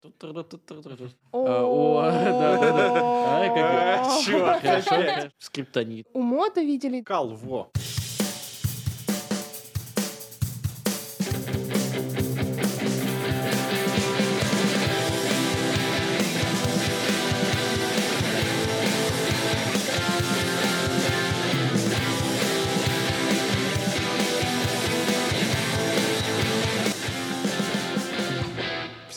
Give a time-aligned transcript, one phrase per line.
[5.38, 6.06] Скриптонит.
[6.12, 7.02] У мода видели.
[7.02, 7.70] Калво.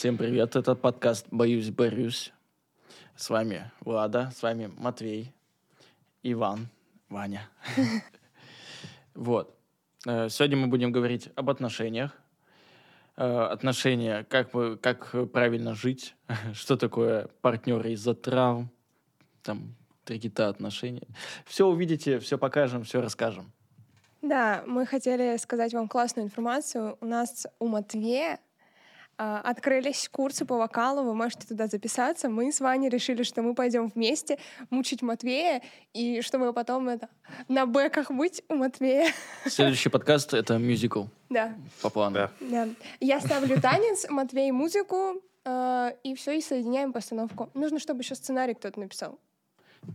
[0.02, 2.34] Всем привет, это подкаст «Боюсь, борюсь».
[3.16, 5.32] С вами Влада, с вами Матвей,
[6.24, 6.70] Иван,
[7.08, 7.48] Ваня.
[9.14, 9.56] Вот.
[10.08, 12.20] Э, Сегодня мы будем говорить об отношениях.
[13.16, 16.16] Э, Отношения, как, вы- как правильно жить,
[16.56, 18.72] что такое партнеры из-за травм,
[19.44, 21.08] там, трагита отношения.
[21.46, 23.52] Все увидите, все покажем, все расскажем.
[24.24, 26.98] Да, мы хотели сказать вам классную информацию.
[27.02, 28.40] У нас у Матвея
[29.22, 32.28] открылись курсы по вокалу, вы можете туда записаться.
[32.28, 35.62] Мы с Ваней решили, что мы пойдем вместе мучить Матвея,
[35.94, 37.08] и чтобы потом это
[37.48, 39.12] на бэках быть у Матвея.
[39.46, 42.16] Следующий подкаст— это мюзикл Да, по плану.
[42.16, 42.32] Да.
[42.40, 42.68] да.
[43.00, 47.50] Я ставлю танец, Матвей музыку, а, и все, и соединяем постановку.
[47.54, 49.20] Нужно, чтобы еще сценарий кто-то написал.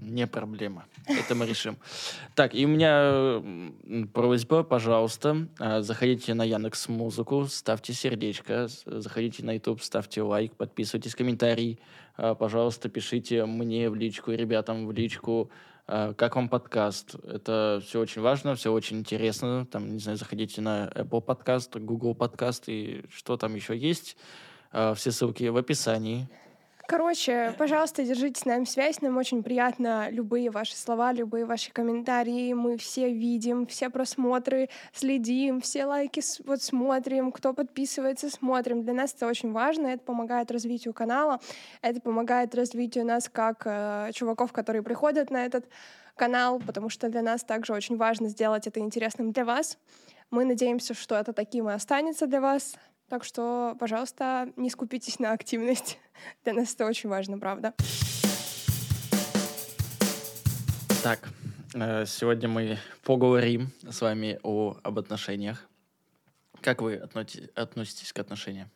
[0.01, 0.87] Не проблема.
[1.07, 1.77] Это мы решим.
[2.35, 3.43] Так, и у меня
[4.13, 11.15] просьба, пожалуйста, а, заходите на Яндекс Музыку, ставьте сердечко, заходите на YouTube, ставьте лайк, подписывайтесь,
[11.15, 11.79] комментарий.
[12.17, 15.51] А, Пожалуйста, пишите мне в личку, ребятам в личку,
[15.87, 17.15] а, как вам подкаст.
[17.25, 19.67] Это все очень важно, все очень интересно.
[19.67, 24.17] Там, не знаю, заходите на Apple подкаст, Google подкаст и что там еще есть.
[24.73, 26.29] Все ссылки в описании.
[26.89, 29.01] Короче, пожалуйста, держите с нами связь.
[29.01, 32.53] Нам очень приятно любые ваши слова, любые ваши комментарии.
[32.53, 38.85] Мы все видим, все просмотры следим, все лайки вот смотрим, кто подписывается, смотрим.
[38.85, 41.41] Для нас это очень важно, это помогает развитию канала,
[41.83, 45.69] это помогает развитию нас как э, чуваков, которые приходят на этот
[46.15, 49.77] канал, потому что для нас также очень важно сделать это интересным для вас.
[50.31, 52.77] Мы надеемся, что это таким и останется для вас.
[53.09, 55.99] Так что, пожалуйста, не скупитесь на активность.
[56.45, 57.73] Для нас это очень важно, правда.
[61.05, 61.29] Так,
[61.75, 65.69] э, сегодня мы поговорим с вами о, об отношениях.
[66.61, 68.69] Как вы отноти- относитесь к отношениям?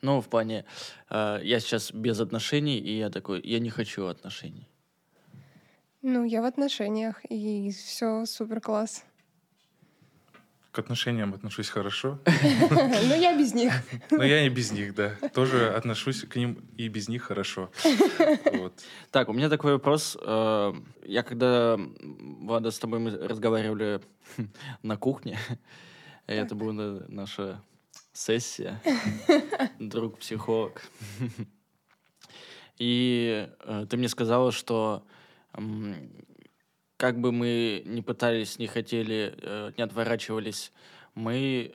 [0.00, 0.64] Ну, в плане,
[1.10, 4.66] э, я сейчас без отношений, и я такой, я не хочу отношений.
[6.00, 9.04] Ну, я в отношениях, и все супер класс.
[10.74, 12.18] К отношениям отношусь хорошо,
[13.08, 13.72] Но я без них.
[14.10, 15.10] но я и без них, да.
[15.32, 17.70] Тоже отношусь к ним и без них хорошо.
[18.52, 18.72] Вот.
[19.12, 20.18] Так, у меня такой вопрос.
[20.20, 20.72] э,
[21.04, 24.00] Я когда, Влада, с тобой мы разговаривали
[24.82, 25.38] на кухне,
[26.26, 27.62] это была на- наша
[28.12, 28.80] сессия,
[29.78, 30.82] друг-психолог.
[32.78, 35.06] И э, ты мне сказала, что
[36.96, 40.72] как бы мы ни пытались, не хотели, э, не отворачивались,
[41.14, 41.74] мы,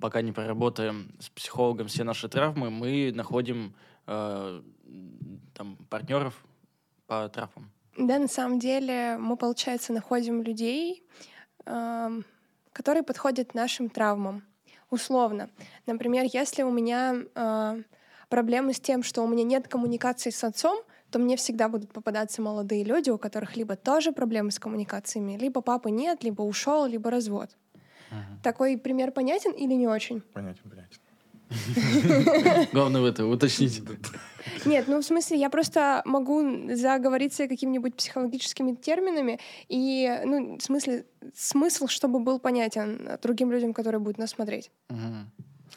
[0.00, 3.74] пока не проработаем с психологом все наши травмы, мы находим
[4.06, 4.62] э,
[5.54, 6.44] там партнеров
[7.06, 7.70] по травмам.
[7.96, 11.02] Да, на самом деле мы, получается, находим людей,
[11.66, 12.24] эм,
[12.72, 14.42] которые подходят нашим травмам.
[14.90, 15.50] Условно.
[15.86, 17.82] Например, если у меня э,
[18.28, 22.40] проблемы с тем, что у меня нет коммуникации с отцом, то мне всегда будут попадаться
[22.42, 27.10] молодые люди, у которых либо тоже проблемы с коммуникациями, либо папы нет, либо ушел, либо
[27.10, 27.50] развод.
[28.42, 30.20] Такой пример понятен или не очень?
[30.20, 30.98] Понятен, понятен.
[32.72, 33.82] Главное в это уточнить.
[34.64, 41.04] Нет, ну в смысле, я просто могу заговориться какими-нибудь психологическими терминами, и, ну, в смысле,
[41.34, 44.70] смысл, чтобы был понятен другим людям, которые будут нас смотреть.
[44.88, 45.30] Мгм.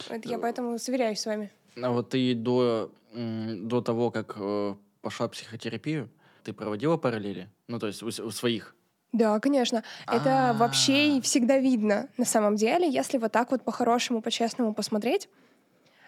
[0.09, 1.52] Это я поэтому сверяюсь с вами.
[1.81, 6.09] А вот ты до, до того, как э, пошла психотерапию,
[6.43, 7.47] ты проводила параллели?
[7.67, 8.75] Ну, то есть у, у своих?
[9.13, 9.83] Да, конечно.
[10.07, 10.53] Это А.
[10.53, 12.89] вообще и всегда видно на самом деле.
[12.89, 15.29] Если вот так вот по-хорошему, по-честному посмотреть,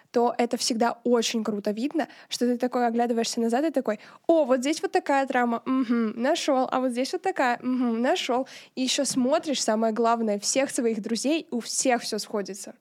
[0.10, 4.62] то это всегда очень круто видно, что ты такой оглядываешься назад и такой, о, вот
[4.62, 8.48] здесь вот такая травма, нашел, а вот здесь вот такая, нашел.
[8.74, 12.74] И еще смотришь, самое главное, всех своих друзей, у всех все сходится.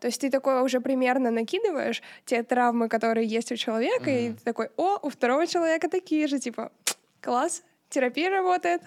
[0.00, 4.36] То есть ты такое уже примерно накидываешь те травмы, которые есть у человека, и Мгм.
[4.36, 6.72] ты такой, о, у второго человека такие же, типа,
[7.20, 8.82] класс, терапия работает.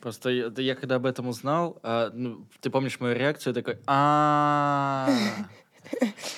[0.00, 3.78] Просто я, я когда об этом узнал, а, ну, ты помнишь мою реакцию, я такой,
[3.86, 5.48] а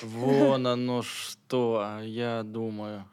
[0.01, 3.05] вон оно что, а я думаю.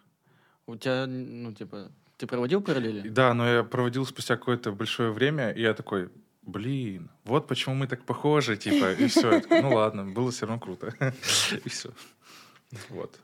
[0.67, 3.09] У тебя, ну, типа, ты проводил параллели?
[3.09, 6.11] Да, но я проводил спустя какое-то большое время, и я такой,
[6.43, 9.43] блин, вот почему мы так похожи, типа, и все.
[9.49, 10.95] Ну ладно, было все равно круто.
[11.65, 11.91] И все.
[12.89, 13.19] Вот.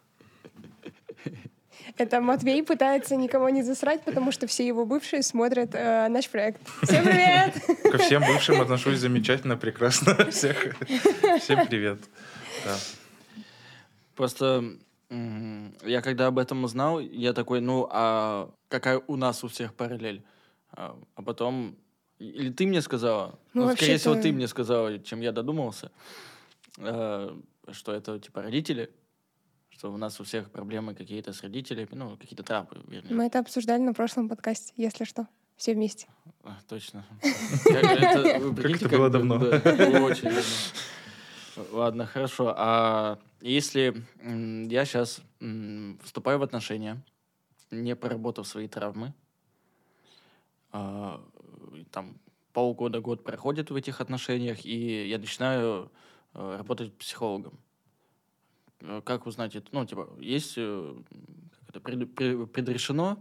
[1.96, 6.60] Это Матвей пытается никого не засрать, потому что все его бывшие смотрят э, наш проект.
[6.82, 7.54] Всем привет!
[7.92, 10.14] Ко всем бывшим отношусь замечательно, прекрасно.
[10.30, 10.76] Всех,
[11.40, 12.00] всем привет.
[12.64, 12.76] Да.
[14.16, 14.64] Просто
[15.10, 20.24] я когда об этом узнал, я такой, ну, а какая у нас у всех параллель?
[20.72, 21.76] А, а потом...
[22.18, 23.38] Или ты мне сказала?
[23.54, 25.90] Ну, Ну, скорее всего, ты мне сказала, чем я додумался,
[26.78, 27.36] э,
[27.72, 28.90] что это, типа, родители,
[29.68, 33.14] что у нас у всех проблемы какие-то с родителями, ну, какие-то травмы, вернее.
[33.14, 35.28] Мы это обсуждали на прошлом подкасте, если что.
[35.56, 36.06] Все вместе.
[36.44, 37.04] А, Точно.
[37.64, 39.38] Как это было бы- давно.
[39.38, 39.56] да,
[40.02, 40.42] Очень давно.
[41.72, 42.54] Ладно, хорошо.
[42.56, 45.22] А если я сейчас
[46.04, 47.02] вступаю в отношения,
[47.70, 49.14] не проработав свои травмы,
[50.72, 51.20] а,
[51.90, 52.18] там
[52.52, 55.90] полгода, год проходит в этих отношениях, и я начинаю
[56.34, 57.58] э, работать психологом.
[58.80, 59.68] Э, Как узнать это?
[59.72, 60.94] Ну, типа, есть э,
[61.60, 63.18] как это, пред- пре- предрешено,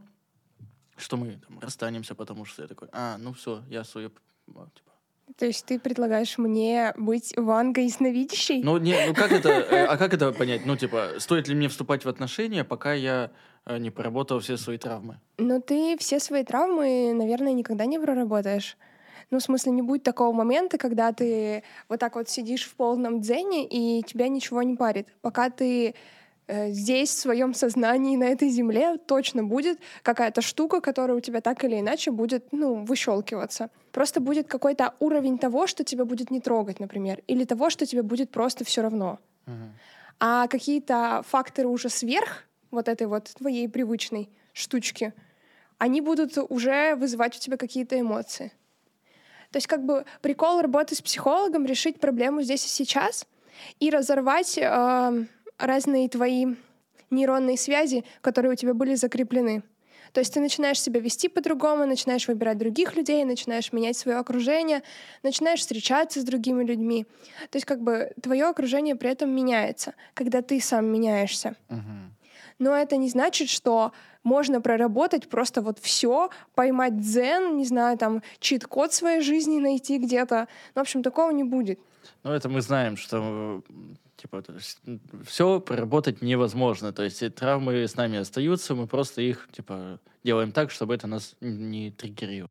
[0.98, 4.12] что мы там расстанемся, потому что я такой, а, ну все, я свою...
[4.56, 4.92] а, Типа.
[5.38, 8.64] То есть ты предлагаешь мне быть Вангой ясновидящей?
[8.64, 10.66] Ну, не, ну как это, э, а как это понять?
[10.66, 13.32] Ну, типа, стоит ли мне вступать в отношения, пока я
[13.68, 15.20] не проработал все свои травмы?
[15.38, 18.78] Но ты все свои травмы, наверное, никогда не проработаешь.
[19.32, 23.22] Ну, в смысле, не будет такого момента, когда ты вот так вот сидишь в полном
[23.22, 25.08] дзене, и тебя ничего не парит.
[25.22, 25.96] Пока ты
[26.48, 31.42] э, здесь, в своем сознании, на этой земле, точно будет какая-то штука, которая у тебя
[31.42, 33.72] так или иначе будет, ну, выщелкиваться.
[33.92, 38.04] Просто будет какой-то уровень того, что тебя будет не трогать, например, или того, что тебе
[38.04, 39.20] будет просто все равно.
[40.20, 45.14] А какие-то факторы уже сверх вот этой вот твоей привычной штучки,
[45.78, 48.52] они будут уже вызывать у тебя какие-то эмоции.
[49.52, 53.26] То есть как бы прикол работы с психологом решить проблему здесь и сейчас
[53.80, 55.26] и разорвать э,
[55.58, 56.56] разные твои
[57.10, 59.64] нейронные связи, которые у тебя были закреплены.
[60.12, 64.82] То есть ты начинаешь себя вести по-другому, начинаешь выбирать других людей, начинаешь менять свое окружение,
[65.24, 67.06] начинаешь встречаться с другими людьми.
[67.50, 71.56] То есть как бы твое окружение при этом меняется, когда ты сам меняешься.
[72.60, 73.92] Но это не значит, что
[74.24, 80.48] можно проработать просто вот все, поймать дзен, не знаю, там, чит-код своей жизни найти где-то.
[80.74, 81.80] Ну, в общем, такого не будет.
[82.24, 83.62] Ну, это мы знаем, что
[84.18, 84.44] типа
[85.26, 86.92] все проработать невозможно.
[86.92, 91.08] То есть эти травмы с нами остаются, мы просто их типа делаем так, чтобы это
[91.08, 92.50] нас не триггерило.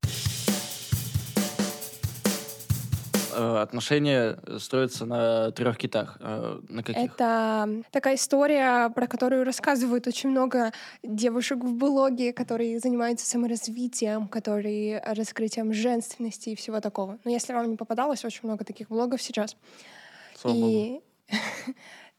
[3.34, 6.16] Э, Отношения строятся на трех китах.
[6.20, 7.02] Э, На каких?
[7.12, 10.72] Это такая история, про которую рассказывают очень много
[11.02, 17.18] девушек в блоге, которые занимаются саморазвитием, которые раскрытием женственности и всего такого.
[17.24, 19.56] Но если вам не попадалось, очень много таких блогов сейчас.
[20.36, 21.00] Слава и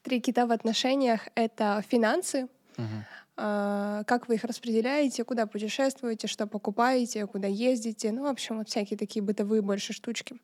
[0.02, 3.04] три кита в отношениях— это финансы, Мгм.
[3.36, 8.68] А, как вы их распределяете, куда путешествуете, что покупаете, куда ездите, ну, в общем, вот
[8.68, 10.36] всякие такие бытовые больше штучки.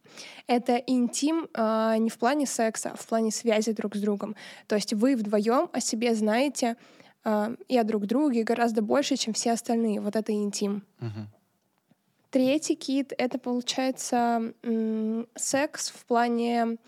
[0.46, 4.36] Это интим а, не в плане секса, а в плане связи друг с другом.
[4.66, 6.76] То есть вы вдвоем о себе знаете
[7.24, 10.00] а, и о друг друге гораздо больше, чем все остальные.
[10.00, 10.84] Вот это интим.
[11.00, 11.28] Мгм.
[12.32, 14.54] Третий кит— это, получается,
[15.34, 16.78] секс в плане,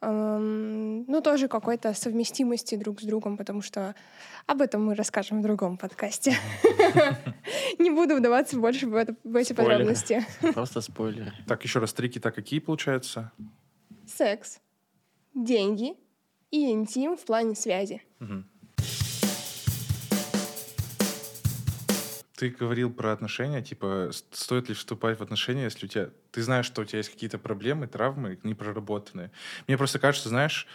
[0.00, 3.94] эм, ну, тоже какой-то совместимости друг с другом, потому что
[4.46, 6.34] об этом мы расскажем в другом подкасте.
[7.78, 10.24] Не буду вдаваться больше в эти подробности.
[10.54, 11.34] Просто спойлеры.
[11.46, 13.30] Так, еще раз, три кита какие получаются?
[14.06, 14.62] Секс,
[15.34, 15.96] деньги
[16.50, 18.02] и интим в плане связи.
[22.44, 26.10] Ты говорил про отношения, типа, стоит ли вступать в отношения, если у тебя...
[26.30, 29.30] Ты знаешь, что у тебя есть какие-то проблемы, травмы непроработанные.
[29.66, 30.66] Мне просто кажется, знаешь,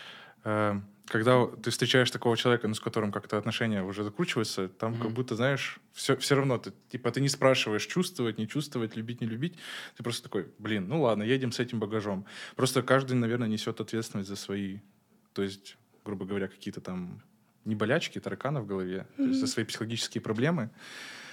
[0.46, 5.06] э, когда ты встречаешь такого человека, ну, с которым как-то отношения уже закручиваются, там как
[5.06, 5.14] Мгм.
[5.14, 9.28] будто, знаешь, все, все равно ты, типа, ты не спрашиваешь, чувствовать, не чувствовать, любить, не
[9.28, 9.54] любить.
[9.96, 12.26] Ты просто такой, блин, ну ладно, едем с этим багажом.
[12.56, 14.80] Просто каждый, наверное, несет ответственность за свои,
[15.34, 17.22] то есть, грубо говоря, какие-то там
[17.64, 20.72] не болячки, тараканы в голове, то есть за свои психологические проблемы,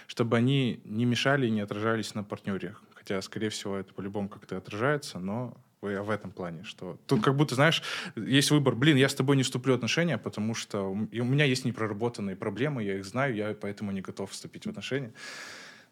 [0.07, 2.75] чтобы они не мешали и не отражались на партнере.
[2.95, 7.37] Хотя, скорее всего, это по-любому как-то отражается, но вы в этом плане, что тут как
[7.37, 7.83] будто, знаешь,
[8.17, 11.65] есть выбор, блин, я с тобой не вступлю в отношения, потому что у меня есть
[11.65, 15.13] непроработанные проблемы, я их знаю, я поэтому не готов вступить в отношения.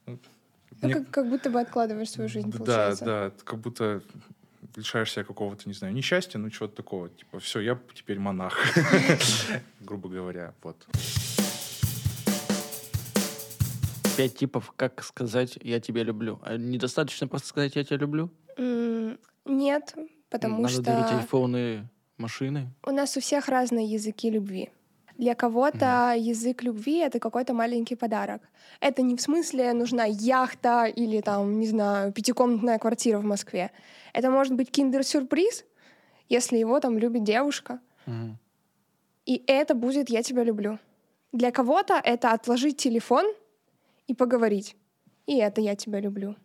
[0.06, 0.18] Ну,
[0.82, 3.04] мне- как, как будто бы откладываешь свою жизнь, да, получается.
[3.04, 4.02] да, ты как будто
[4.76, 7.08] лишаешь себя какого-то, не знаю, несчастья, ну чего-то такого.
[7.10, 8.56] Типа, все, я теперь монах,
[9.80, 10.84] грубо говоря, вот.
[14.16, 16.38] Пять типов, как сказать «я тебя люблю».
[16.42, 18.30] А недостаточно просто сказать «я тебя люблю»?
[18.56, 19.94] М, Нет,
[20.30, 20.82] потому Надо что...
[20.82, 22.70] дарить телефоны, машины.
[22.86, 24.70] У нас у всех разные языки любви.
[25.16, 28.42] Для кого-то язык любви— это какой-то маленький подарок.
[28.80, 33.70] Это не в смысле нужна яхта или там, не знаю, пятикомнатная квартира в Москве.
[34.12, 35.64] Это может быть киндер-сюрприз,
[36.28, 37.78] если его там любит девушка.
[38.06, 38.38] Мгм.
[39.26, 40.78] И это будет «я тебя люблю».
[41.32, 43.24] Для кого-то это отложить телефон
[44.06, 44.76] и поговорить.
[45.26, 46.36] И это «я тебя люблю».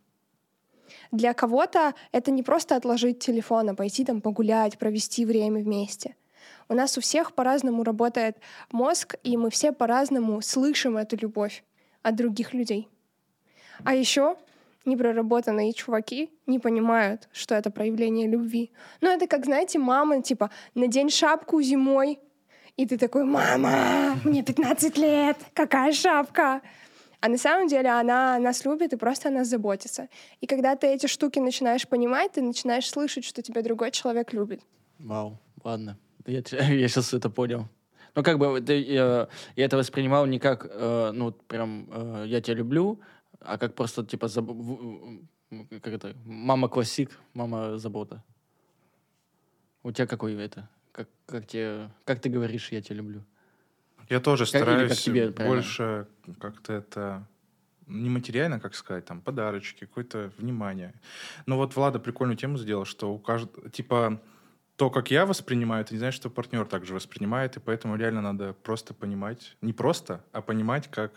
[1.11, 6.15] Для кого-то это не просто отложить телефон, а пойти там погулять, провести время вместе.
[6.67, 8.37] У нас у всех по-разному работает
[8.71, 11.63] мозг, и мы все по-разному слышим эту любовь
[12.03, 12.87] от других людей.
[13.83, 14.35] А еще
[14.85, 18.71] непроработанные чуваки не понимают, что это проявление любви.
[19.01, 22.19] Ну, это как, знаете, мама, типа, надень шапку зимой,
[22.77, 26.61] и ты такой, мама, мне 15 лет, какая шапка?
[27.21, 30.07] А на самом деле она нас любит и просто о нас заботится.
[30.39, 34.61] И когда ты эти штуки начинаешь понимать, ты начинаешь слышать, что тебя другой человек любит.
[34.99, 35.97] Вау, ладно.
[36.25, 37.67] Я, я сейчас это понял.
[38.15, 42.41] Ну, как бы это, я, я это воспринимал не как, э, ну, прям, э, я
[42.41, 42.99] тебя люблю,
[43.39, 45.27] а как просто, типа, заб-
[45.69, 48.23] как это, мама классик, мама забота.
[49.83, 50.69] У тебя какой это?
[50.91, 53.23] Как, как, тебе, как ты говоришь, я тебя люблю?
[54.09, 55.55] Я тоже Как- или как стараюсь тебе правильно?
[55.55, 56.07] больше
[56.39, 57.27] как-то это
[57.87, 60.93] не материально, как сказать, там, подарочки, какое-то внимание.
[61.47, 64.21] Но вот Влада прикольную тему сделал, что у каждого, типа,
[64.75, 68.53] то, как я воспринимаю, это не значит, что партнер также воспринимает, и поэтому реально надо
[68.53, 71.11] просто понимать, не просто, а понимать, как,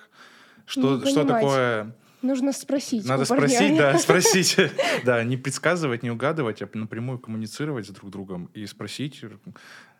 [0.66, 1.42] что, Не что понимать.
[1.42, 1.96] такое...
[2.22, 3.04] Нужно спросить.
[3.06, 4.56] Надо спросить, да, спросить.
[5.04, 9.24] Да, не предсказывать, не угадывать, а напрямую коммуницировать с друг другом и спросить,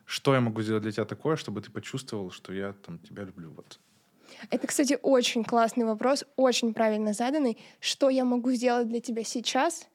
[0.05, 3.51] что я могу сделать для тебя такое, чтобы ты почувствовал, что я там тебя люблю.
[3.51, 3.79] Вот.
[4.49, 7.57] Это, кстати, очень классный вопрос, очень правильно заданный.
[7.79, 9.87] Что я могу сделать для тебя сейчас,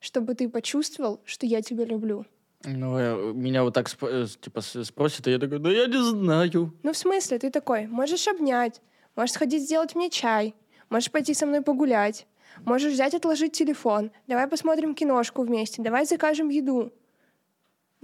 [0.00, 2.26] чтобы ты почувствовал, что я тебя люблю?
[2.64, 6.74] Ну, э, меня вот так э, типа спросят, и я такой, да я не знаю.
[6.82, 8.80] Ну, в смысле, ты такой, можешь обнять,
[9.14, 10.54] можешь сходить сделать мне чай,
[10.88, 12.26] можешь пойти со мной погулять,
[12.64, 16.92] можешь взять, отложить телефон, давай посмотрим киношку вместе, давай закажем еду.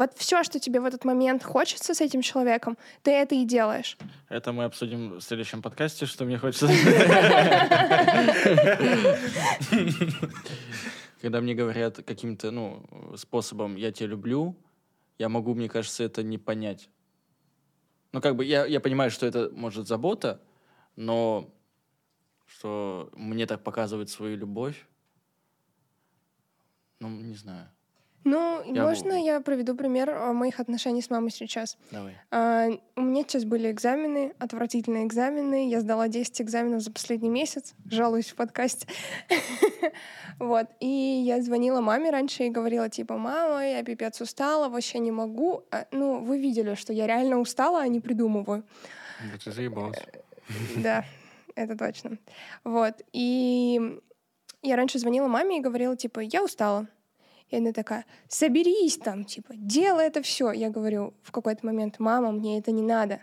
[0.02, 3.96] Вот все, что тебе в этот момент хочется с этим человеком, ты это и делаешь.
[4.28, 6.66] Это мы обсудим в следующем подкасте, что мне хочется.
[11.20, 14.56] Когда мне говорят каким-то, ну, способом «я тебя люблю»,
[15.18, 16.90] я могу, мне кажется, это не понять.
[18.10, 20.42] Ну, как бы я, я понимаю, что это, может, забота,
[20.96, 21.54] но
[22.46, 24.84] что мне так показывает свою любовь,
[26.98, 27.70] ну, не знаю.
[28.24, 29.24] Ну, Я можно могу.
[29.26, 31.76] я проведу пример э, моих отношений с мамой сейчас?
[31.90, 32.16] Давай.
[32.30, 35.68] А, У меня сейчас были экзамены, отвратительные экзамены.
[35.68, 37.74] Я сдала 10 экзаменов за последний месяц.
[37.90, 38.86] Жалуюсь в подкасте.
[40.38, 40.66] Вот.
[40.80, 45.62] И я звонила маме раньше и говорила, типа, мама, я пипец устала, вообще не могу.
[45.70, 48.64] А, Ну, вы видели, что я реально устала, а не придумываю.
[49.20, 49.98] Да ты заебалась.
[50.76, 51.04] Да,
[51.54, 52.18] это точно.
[52.64, 52.94] Вот.
[53.12, 54.00] И
[54.62, 56.88] я раньше звонила маме и говорила, типа, я устала.
[57.52, 60.52] И она такая, соберись там, типа, делай это все.
[60.52, 63.20] Я говорю в какой-то момент, мама, мне это не надо.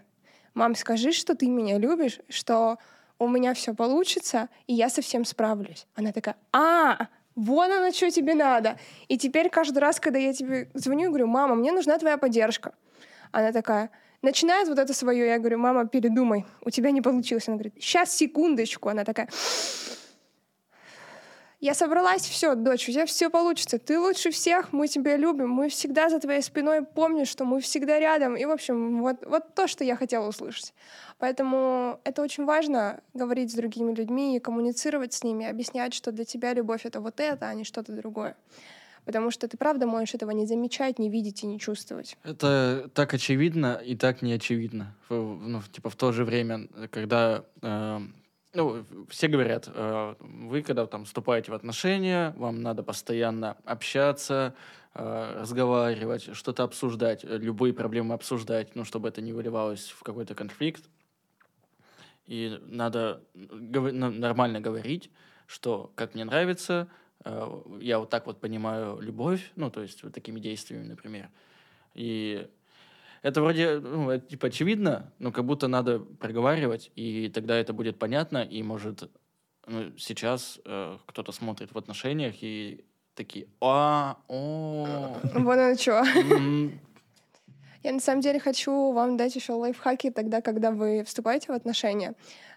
[0.54, 2.78] Мам, скажи, что ты меня любишь, что
[3.18, 5.88] у меня все получится, и я совсем справлюсь.
[5.96, 8.78] Она такая, а, вон оно, что тебе надо.
[9.08, 12.76] И теперь каждый раз, когда я тебе звоню, говорю, мама, мне нужна твоя поддержка.
[13.32, 13.90] Она такая,
[14.22, 17.48] начинает вот это свое, я говорю, мама, передумай, у тебя не получилось.
[17.48, 18.90] Она говорит, сейчас, секундочку.
[18.90, 19.28] Она такая,
[21.60, 23.80] я собралась, все, дочь, у тебя все получится.
[23.80, 28.00] Ты лучше всех, мы тебя любим, мы всегда за твоей спиной помним, что мы всегда
[28.00, 28.36] рядом.
[28.38, 30.74] И, в общем, вот, вот то, что я хотела услышать.
[31.18, 36.24] Поэтому это очень важно говорить с другими людьми и коммуницировать с ними, объяснять, что для
[36.24, 38.36] тебя любовь— это вот это, а не что-то другое.
[39.06, 42.16] Потому что ты правда можешь этого не замечать, не видеть и не чувствовать.
[42.24, 44.96] Это так очевидно и так не очевидно.
[45.10, 48.00] В- Ну, типа в то же время, когда э,
[48.54, 54.56] ну, все говорят, э, вы когда там вступаете в отношения, вам надо постоянно общаться,
[54.96, 60.34] э, разговаривать, что-то обсуждать, э, любые проблемы обсуждать, ну, чтобы это не выливалось в какой-то
[60.34, 60.84] конфликт.
[62.26, 65.12] И надо нормально говорить,
[65.48, 66.88] что как мне нравится,
[67.26, 71.30] я вот так вот понимаю любовь, ну, то есть вот такими действиями, например.
[71.96, 72.48] И
[73.22, 78.00] это вроде, ну, это, типа, очевидно, но как будто надо проговаривать, и тогда это будет
[78.00, 79.10] понятно, и, может,
[79.68, 86.04] ну, сейчас э, кто-то смотрит в отношениях и такие, а, о, Вот оно что.
[87.84, 92.14] Я на самом деле хочу вам дать еще лайфхаки тогда, когда вы вступаете в отношения.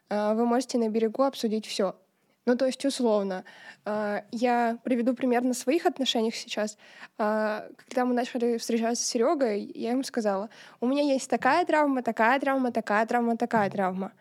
[0.09, 1.97] А, Вы можете на берегу обсудить все.
[2.45, 3.45] Ну, то есть, условно,
[3.85, 6.77] э, я приведу пример на своих отношениях сейчас.
[7.19, 10.49] Э, когда мы начали встречаться с Серегой, я ему сказала,
[10.81, 14.13] у меня есть такая травма, такая травма, такая травма, такая травма.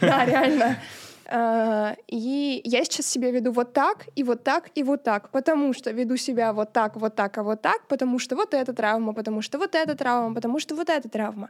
[0.00, 0.76] Да, реально.
[1.26, 5.72] Э, и я сейчас себя веду вот так, и вот так, и вот так, потому
[5.72, 9.12] что веду себя вот так, вот так, а вот так, потому что вот эта травма,
[9.12, 11.48] потому что вот эта травма, потому что вот эта травма.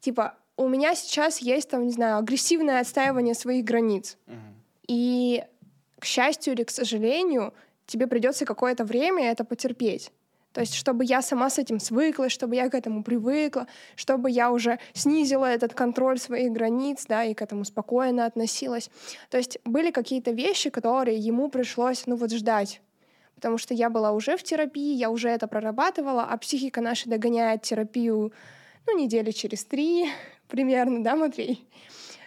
[0.00, 4.18] Типа, у меня сейчас есть, там, не знаю, агрессивное отстаивание своих границ.
[4.88, 5.44] И,
[5.98, 7.54] к счастью или к сожалению,
[7.86, 10.10] тебе придется какое-то время это потерпеть.
[10.52, 14.50] То есть, чтобы я сама с этим свыклась, чтобы я к этому привыкла, чтобы я
[14.50, 18.90] уже снизила этот контроль своих границ, да, и к этому спокойно относилась.
[19.30, 22.80] То есть были какие-то вещи, которые ему пришлось, ну вот, ждать.
[23.36, 27.62] Потому что я была уже в терапии, я уже это прорабатывала, а психика наша догоняет
[27.62, 28.32] терапию,
[28.86, 30.08] ну, недели через три
[30.48, 31.66] примерно, да, Матвей?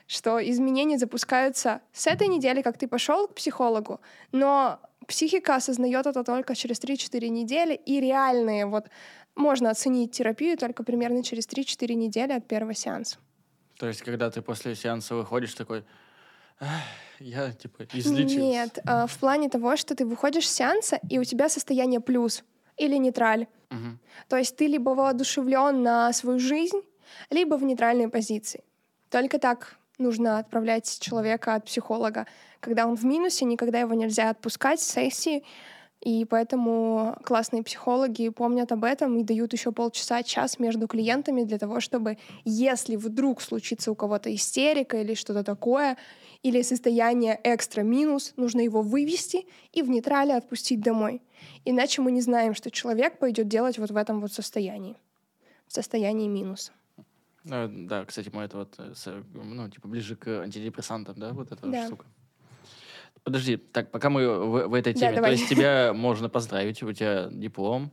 [0.07, 4.01] Что изменения запускаются с этой недели, как ты пошел к психологу,
[4.31, 8.87] но психика осознает это только через 3-4 недели, и реальные вот
[9.35, 13.17] можно оценить терапию только примерно через 3-4 недели от первого сеанса.
[13.77, 15.83] То есть, когда ты после сеанса выходишь такой,
[17.19, 18.39] я типа излечился.
[18.39, 22.43] Нет, э, в плане того, что ты выходишь с сеанса, и у тебя состояние плюс
[22.77, 23.47] или нейтраль.
[23.71, 23.97] Угу.
[24.27, 26.81] То есть ты либо воодушевлен на свою жизнь,
[27.29, 28.63] либо в нейтральной позиции.
[29.09, 32.25] Только так нужно отправлять человека от психолога.
[32.59, 35.43] Когда он в минусе, никогда его нельзя отпускать с сессии,
[36.01, 41.59] и поэтому классные психологи помнят об этом и дают еще полчаса, час между клиентами для
[41.59, 45.97] того, чтобы, если вдруг случится у кого-то истерика или что-то такое,
[46.41, 51.21] или состояние экстра-минус, нужно его вывести и в нейтрале отпустить домой.
[51.65, 54.97] Иначе мы не знаем, что человек пойдет делать вот в этом вот состоянии,
[55.67, 56.71] в состоянии минуса.
[57.43, 61.65] Ну, да, кстати, мы это вот, э, ну, типа, ближе к антидепрессантам, да, вот эта
[61.67, 61.85] да.
[61.87, 62.05] штука.
[63.23, 66.91] Подожди, так, пока мы в, в этой теме, да, то есть тебя можно поздравить, у
[66.93, 67.91] тебя диплом,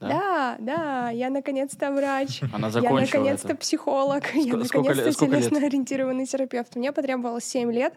[0.00, 0.08] да?
[0.08, 2.40] да, да, я наконец-то врач.
[2.52, 3.56] Она закончила Я наконец-то это.
[3.56, 4.24] психолог.
[4.24, 6.76] Ск- я наконец-то телесно-ориентированный терапевт.
[6.76, 7.94] Мне потребовалось 7 лет,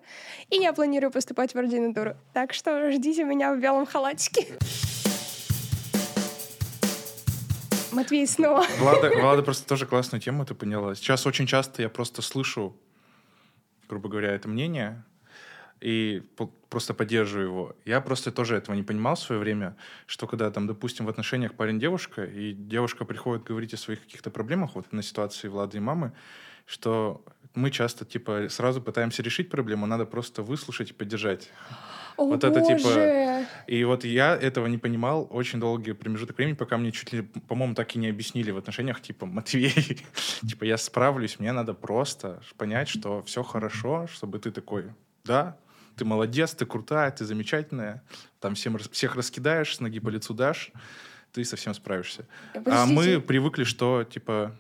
[0.50, 2.16] и я планирую поступать в ординатуру.
[2.34, 4.48] Так что ждите меня в белом халатике.
[7.92, 8.66] Матвей снова.
[8.80, 10.96] Влада, Влада просто тоже классную тему ты поняла.
[10.96, 12.76] Сейчас очень часто я просто слышу,
[13.90, 15.04] грубо говоря, это мнение,
[15.82, 16.22] и
[16.70, 17.76] просто поддерживаю его.
[17.86, 19.76] Я просто тоже этого не понимал в свое время,
[20.06, 24.76] что когда там, допустим, в отношениях парень-девушка, и девушка приходит говорить о своих каких-то проблемах,
[24.76, 26.14] вот на ситуации Влады и мамы,
[26.68, 27.26] что
[27.56, 31.50] мы часто, типа, сразу пытаемся решить проблему, надо просто выслушать и поддержать.
[32.16, 32.54] О, вот боже.
[32.54, 32.90] это типа...
[33.68, 37.76] И вот я этого не понимал очень долгий промежуток времени, пока мне чуть ли, по-моему,
[37.76, 39.72] так и не объяснили в отношениях, типа, Матвей,
[40.48, 44.86] типа, я справлюсь, мне надо просто понять, что все хорошо, чтобы ты такой,
[45.24, 45.58] да,
[45.96, 48.04] ты молодец, ты крутая, ты замечательная,
[48.40, 50.72] там всем, всех раскидаешь, с ноги по лицу дашь,
[51.32, 52.28] ты совсем справишься.
[52.54, 52.78] Подождите.
[52.78, 54.58] А мы привыкли, что, типа,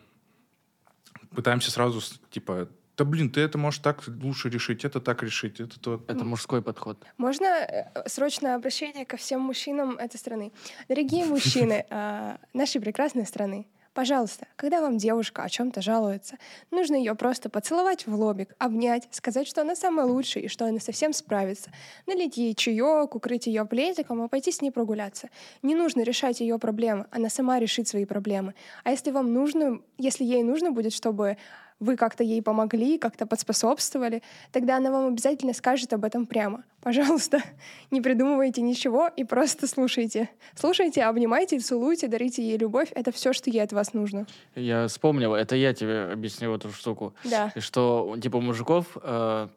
[1.35, 5.79] пытаемся сразу, типа, да блин, ты это можешь так лучше решить, это так решить, это
[5.79, 6.03] то.
[6.07, 6.97] Это мужской подход.
[7.17, 10.51] Можно э, срочное обращение ко всем мужчинам этой страны.
[10.87, 16.37] Дорогие мужчины а, нашей прекрасной страны, Пожалуйста, когда вам девушка о чем-то жалуется,
[16.71, 20.79] нужно ее просто поцеловать в лобик, обнять, сказать, что она самая лучшая и что она
[20.79, 21.71] совсем справится,
[22.07, 25.29] налить ей чаек, укрыть ее пледиком и пойти с ней прогуляться.
[25.61, 28.53] Не нужно решать ее проблемы, она сама решит свои проблемы.
[28.85, 31.35] А если вам нужно, если ей нужно будет, чтобы
[31.81, 36.63] вы как-то ей помогли, как-то подспособствовали, тогда она вам обязательно скажет об этом прямо.
[36.81, 37.41] Пожалуйста,
[37.91, 40.29] не придумывайте ничего и просто слушайте.
[40.55, 42.89] Слушайте, обнимайте, целуйте, дарите ей любовь.
[42.93, 44.27] Это все, что ей от вас нужно.
[44.55, 47.13] Я вспомнил, это я тебе объяснил эту штуку.
[47.23, 47.51] Да.
[47.57, 49.47] Что, типа, мужиков, э,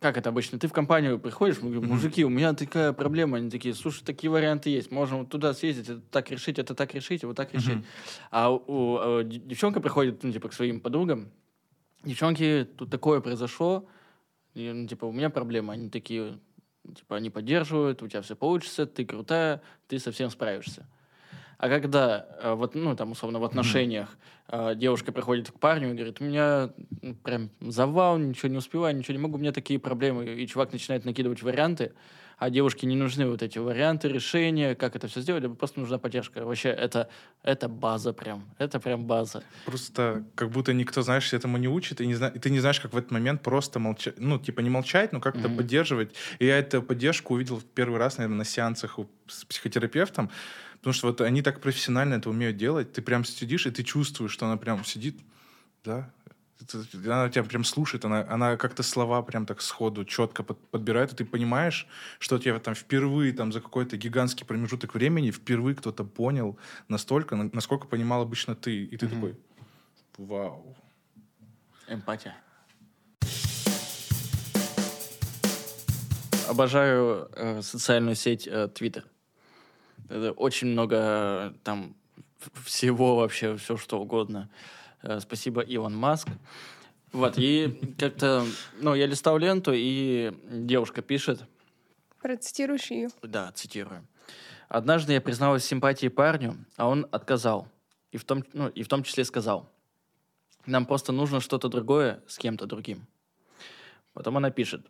[0.00, 4.04] как это обычно, ты в компанию приходишь, мужики, у меня такая проблема, они такие, слушай,
[4.04, 7.78] такие варианты есть, можем туда съездить, это так решить, это так решить, вот так решить.
[8.30, 11.30] А у, у, у девчонка приходит, ну, типа, к своим подругам,
[12.04, 13.86] девчонки, тут такое произошло,
[14.54, 15.72] и, ну, типа, у меня проблема.
[15.72, 16.38] Они такие,
[16.94, 20.86] типа, они поддерживают, у тебя все получится, ты крутая, ты совсем справишься.
[21.58, 24.16] А когда, э, вот, ну, там, условно, в отношениях
[24.48, 24.74] mm-hmm.
[24.74, 29.16] девушка приходит к парню и говорит, у меня ну, прям завал, ничего не успеваю, ничего
[29.16, 31.94] не могу, у меня такие проблемы, и чувак начинает накидывать варианты,
[32.38, 36.44] а девушке не нужны вот эти варианты, решения, как это все сделать, просто нужна поддержка.
[36.44, 37.08] Вообще, это,
[37.42, 39.42] это база прям, это прям база.
[39.66, 42.80] Просто как будто никто, знаешь, этому не учит, и, не зна- и ты не знаешь,
[42.80, 45.56] как в этот момент просто молчать, ну, типа не молчать, но как-то mm-hmm.
[45.56, 46.14] поддерживать.
[46.38, 50.30] И я эту поддержку увидел в первый раз, наверное, на сеансах с психотерапевтом,
[50.78, 54.32] потому что вот они так профессионально это умеют делать, ты прям сидишь, и ты чувствуешь,
[54.32, 55.18] что она прям сидит,
[55.84, 56.10] да,
[56.72, 61.16] она тебя прям слушает, она, она как-то слова прям так сходу четко под, подбирает, и
[61.16, 61.86] ты понимаешь,
[62.18, 67.86] что тебя там впервые там за какой-то гигантский промежуток времени впервые кто-то понял настолько, насколько
[67.86, 69.14] понимал обычно ты, и ты mm-hmm.
[69.14, 69.36] такой,
[70.18, 70.76] вау.
[71.88, 72.34] Эмпатия.
[76.48, 79.04] Обожаю э, социальную сеть э, Twitter.
[80.08, 81.96] Это очень много э, там
[82.64, 84.50] всего вообще, все что угодно.
[84.50, 84.83] Э,
[85.20, 86.28] спасибо, Илон Маск.
[87.12, 88.44] Вот, и как-то,
[88.80, 91.44] ну, я листал ленту, и девушка пишет.
[92.20, 93.08] Процитируешь ее?
[93.22, 94.04] Да, цитирую.
[94.68, 97.68] Однажды я призналась симпатии парню, а он отказал.
[98.10, 99.70] И в том, ну, и в том числе сказал.
[100.66, 103.06] Нам просто нужно что-то другое с кем-то другим.
[104.14, 104.86] Потом она пишет.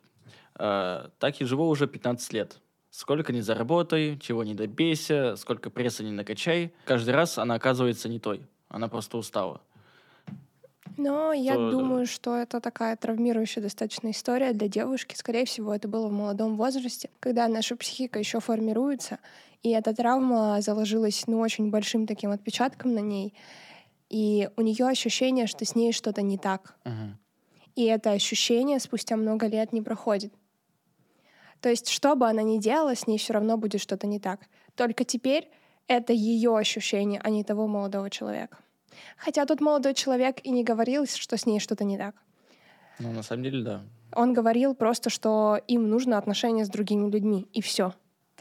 [0.57, 2.59] «Э, так и живу уже 15 лет.
[2.89, 8.19] Сколько ни заработай, чего не добейся, сколько пресса не накачай, каждый раз она оказывается не
[8.19, 8.41] той.
[8.69, 9.61] Она просто устала.
[10.97, 15.15] Но я то, думаю, что это такая травмирующая достаточно история для девушки.
[15.15, 19.19] Скорее всего, это было в молодом возрасте, когда наша психика еще формируется,
[19.61, 23.33] и эта травма заложилась ну, очень большим таким отпечатком на ней.
[24.09, 26.75] И у нее ощущение, что с ней что-то не так.
[26.85, 27.15] Uh-huh.
[27.75, 30.33] И это ощущение спустя много лет не проходит.
[31.61, 34.41] То есть, что бы она ни делала, с ней все равно будет что-то не так.
[34.75, 35.49] Только теперь
[35.87, 38.59] это ее ощущение, а не того молодого человека.
[39.17, 42.15] Хотя тот молодой человек и не говорил, что с ней что-то не так.
[42.99, 43.81] Ну, на самом деле, да.
[44.13, 47.93] Он говорил просто, что им нужно отношения с другими людьми, и все.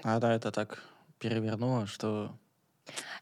[0.03, 0.83] А да, это так
[1.19, 2.33] перевернуло, что...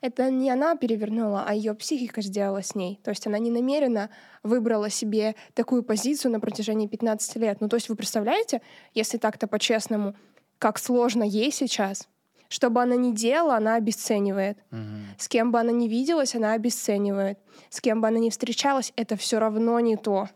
[0.01, 2.99] Это не она перевернула, а ее психика сделала с ней.
[3.05, 4.11] То есть она не намеренно
[4.43, 7.61] выбрала себе такую позицию на протяжении 15 лет.
[7.61, 8.61] Ну, то есть вы представляете,
[8.93, 10.17] если так-то по-честному,
[10.59, 12.09] как сложно ей сейчас,
[12.53, 14.59] что бы она ни делала, она обесценивает.
[14.71, 14.81] Угу.
[15.17, 17.39] С кем бы она ни виделась, она обесценивает.
[17.71, 20.29] С кем бы она ни встречалась, это все равно не то.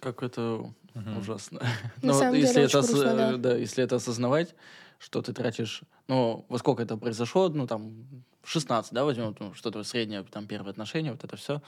[0.00, 0.74] Как это угу.
[1.18, 1.60] ужасно.
[1.60, 1.68] На
[2.08, 3.16] Но самом если деле, это грустно, ос...
[3.16, 3.36] да.
[3.38, 4.54] да, если это осознавать,
[4.98, 8.04] что ты тратишь, ну, во сколько это произошло, ну, там,
[8.42, 11.62] 16, да, возьмем, ну, что-то среднее, там, первые отношения, вот это все,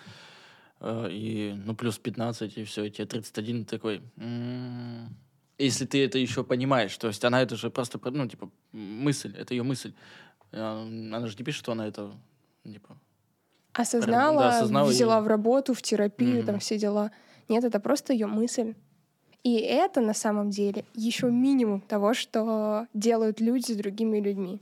[0.81, 5.17] э, и, ну, плюс 15, и все, и тебе 31, такой, м-м-м,
[5.59, 9.55] если ты это еще понимаешь, то есть она это же просто, ну, типа, мысль, это
[9.55, 9.93] ее мысль.
[10.53, 12.13] Она же не пишет, что она это,
[12.65, 12.97] типа...
[13.73, 15.23] Осознала, да, осознала взяла и...
[15.23, 16.47] в работу, в терапию, mm-hmm.
[16.47, 17.11] там все дела.
[17.49, 18.75] Нет, это просто ее мысль.
[19.43, 24.61] И это на самом деле еще минимум того, что делают люди с другими людьми.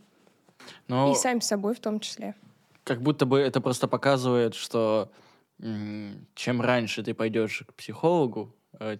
[0.89, 1.13] Но...
[1.13, 2.35] И сами с собой в том числе.
[2.83, 5.11] Как будто бы это просто показывает, что
[5.59, 8.55] чем раньше ты пойдешь к психологу,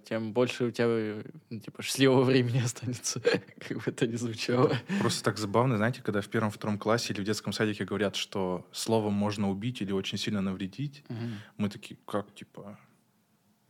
[0.05, 3.21] тем больше у тебя ну, типа счастливого времени останется,
[3.59, 4.77] как бы это ни звучало.
[5.01, 9.15] Просто так забавно, знаете, когда в первом-втором классе или в детском садике говорят, что словом
[9.15, 11.19] можно убить или очень сильно навредить, угу.
[11.59, 12.79] мы такие, как, типа...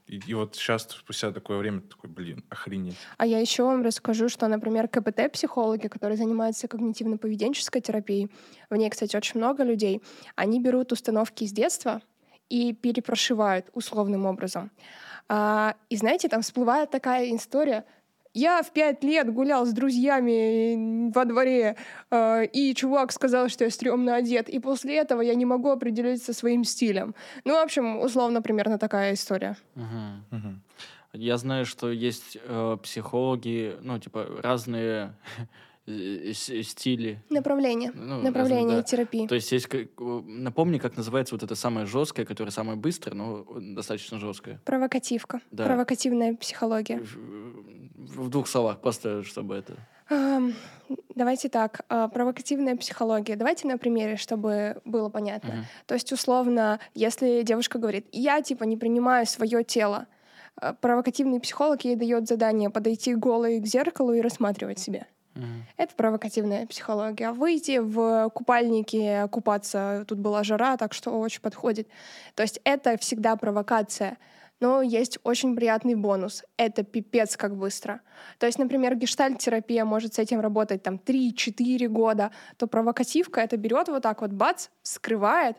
[0.07, 2.97] И, и вот сейчас, спустя такое время, такой, блин, охренеть.
[3.17, 8.31] А я еще вам расскажу, что, например, КПТ-психологи, которые занимаются когнитивно-поведенческой терапией,
[8.69, 10.03] в ней, кстати, очень много людей,
[10.37, 12.03] они берут установки из детства
[12.49, 14.71] и перепрошивают условным образом.
[15.29, 17.85] А, и знаете, там всплывает такая история.
[18.37, 21.77] Я в пять лет гулял с друзьями во дворе,
[22.11, 26.33] э, и чувак сказал, что я стрёмно одет, и после этого я не могу определиться
[26.33, 27.15] своим стилем.
[27.45, 29.57] Ну, в общем, условно, примерно такая история.
[29.77, 30.37] Угу.
[30.37, 30.55] Угу.
[31.13, 35.15] Я знаю, что есть э, психологи, ну, типа, разные
[35.87, 37.23] стили.
[37.31, 37.93] Направление.
[37.95, 38.83] Ну, Направление да.
[38.83, 39.27] терапии.
[39.27, 39.69] То есть есть...
[39.99, 44.61] Напомни, как называется вот это самое жесткое, которое самое быстрое, но достаточно жесткое.
[44.65, 45.41] Провокативка.
[45.51, 45.67] Да.
[45.67, 47.01] Провокативная психология.
[47.01, 49.77] В, в двух словах, просто чтобы это...
[51.15, 53.37] Давайте так, а, провокативная психология.
[53.37, 55.49] Давайте на примере, чтобы было понятно.
[55.49, 55.87] Uh-huh.
[55.87, 60.07] То есть, условно, если девушка говорит, я типа не принимаю свое тело,
[60.57, 65.07] а, провокативный психолог ей дает задание подойти голой к зеркалу и рассматривать себя.
[65.35, 65.63] Mm-hmm.
[65.77, 67.33] Это провокативная психология.
[67.33, 71.89] Выйти в купальнике, купаться, тут была жара, так что очень подходит.
[72.35, 74.17] То есть это всегда провокация.
[74.61, 76.45] Но есть очень приятный бонус.
[76.57, 78.01] Это пипец как быстро.
[78.39, 83.89] То есть, например, гештальт-терапия может с этим работать там 3-4 года, то провокативка это берет
[83.89, 85.57] вот так вот, бац, скрывает,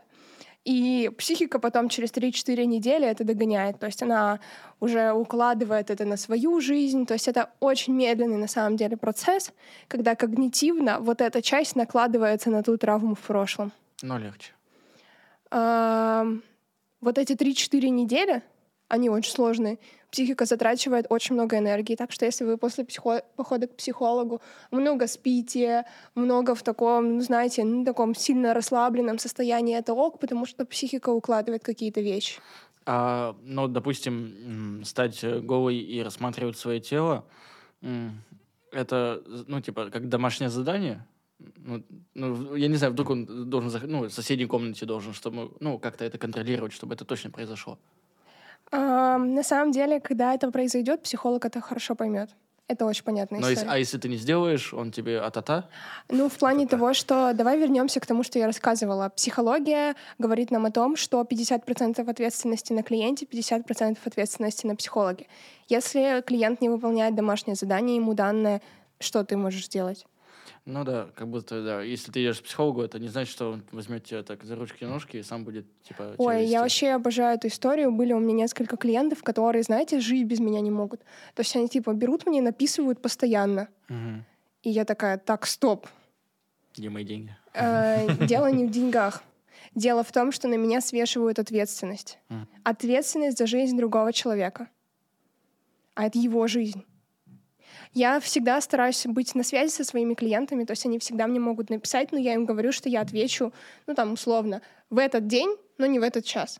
[0.65, 3.80] и психика потом через 3-4 недели это догоняет.
[3.80, 4.39] То есть она
[4.80, 7.06] уже укладывает это на свою жизнь.
[7.06, 9.54] То есть это очень медленный на самом деле процесс,
[9.88, 13.71] когда когнитивно вот эта часть накладывается на ту травму в прошлом.
[14.01, 14.51] Но легче.
[17.01, 18.41] Вот эти 3-4 недели,
[18.88, 19.80] они очень сложные
[20.15, 21.95] психика затрачивает очень много энергии.
[21.95, 22.86] Так что если вы после
[23.36, 25.84] похода к психологу много спите,
[26.15, 31.63] много в таком, знаете, ну, таком сильно расслабленном состоянии, это ок, потому что психика укладывает
[31.63, 32.39] какие-то вещи.
[32.86, 37.26] А, ну, допустим, стать э, голой и рассматривать свое тело,
[38.71, 41.06] это, ну, типа, как домашнее задание?
[41.58, 45.52] Ну, ну, я не знаю, вдруг он должен, зах- ну, в соседней комнате должен, чтобы,
[45.60, 47.78] ну, как-то это контролировать, чтобы это точно произошло.
[48.71, 52.30] А, на самом деле, когда это произойдет, психолог это хорошо поймет.
[52.67, 55.69] Это очень понятная Но если, а если ты не сделаешь, он тебе а-та-та?
[56.10, 59.10] Ну, в плане того, что давай вернемся к тому, что я рассказывала.
[59.10, 65.28] Психология говорит нам о том, что 50% ответственности на клиенте, 50% ответственности на психологе.
[65.69, 68.63] Если клиент не выполняет домашнее задание, ему данное,
[68.99, 70.08] что ты можешь сделать?
[70.65, 71.82] Ну да, как будто, да.
[71.82, 74.84] Если ты идешь к психологу, это не значит, что он возьмет тебя так за ручки
[74.84, 76.51] и ножки и сам будет, типа, Ой, вести.
[76.51, 77.91] я вообще обожаю эту историю.
[77.91, 81.01] Были у меня несколько клиентов, которые, знаете, жить без меня не могут.
[81.36, 83.67] То есть они типа берут мне, написывают постоянно.
[83.89, 84.25] Мгм.
[84.63, 85.88] И я такая, так, стоп.
[86.75, 87.36] Где мои деньги?
[87.54, 89.23] Э, Дело не в деньгах.
[89.75, 92.17] Дело в том, что на меня свешивают ответственность.
[92.63, 94.67] Ответственность за жизнь другого человека.
[95.93, 96.84] А это его жизнь.
[97.95, 101.69] Я всегда стараюсь быть на связи со своими клиентами, то есть они всегда мне могут
[101.69, 103.53] написать, но я им говорю, что я отвечу,
[103.88, 106.60] ну там условно, в этот день, но не в этот час.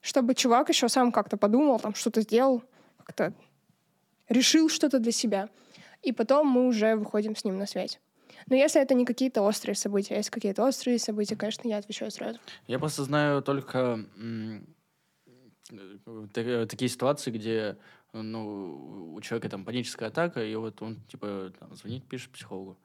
[0.00, 2.62] Чтобы чувак еще сам как-то подумал, там что-то сделал,
[3.04, 3.34] как-то
[4.30, 5.50] решил что-то для себя.
[6.00, 8.00] И потом мы уже выходим с ним на связь.
[8.48, 12.38] Но если это не какие-то острые события, если какие-то острые события, конечно, я отвечаю сразу.
[12.66, 14.60] Я просто знаю только э,
[16.32, 17.76] та- такие ситуации, где
[18.12, 22.76] ну, у человека там паническая атака, и вот он, типа, там, звонит, пишет психологу,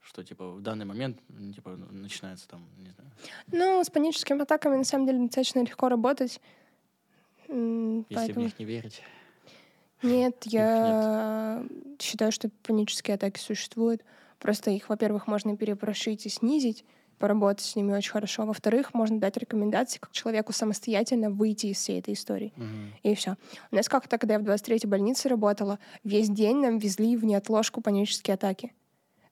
[0.00, 1.18] что, типа, в данный момент,
[1.54, 3.10] типа, начинается там, не знаю,
[3.52, 6.40] Ну, с паническими атаками на самом деле достаточно легко работать.
[7.48, 9.02] Если в Поэтому них не верить.
[10.02, 11.64] нет, я
[11.98, 14.02] считаю, что панические атаки существуют.
[14.38, 16.84] Просто их, во-первых, можно перепрошить и снизить,
[17.18, 18.44] поработать с ними очень хорошо.
[18.44, 22.52] Во-вторых, можно дать рекомендации, как человеку самостоятельно выйти из всей этой истории.
[22.56, 22.92] Мгм.
[23.02, 23.36] И все.
[23.70, 27.80] У нас как-то, когда я в 23-й больнице работала, весь день нам везли в неотложку
[27.80, 28.72] панические атаки.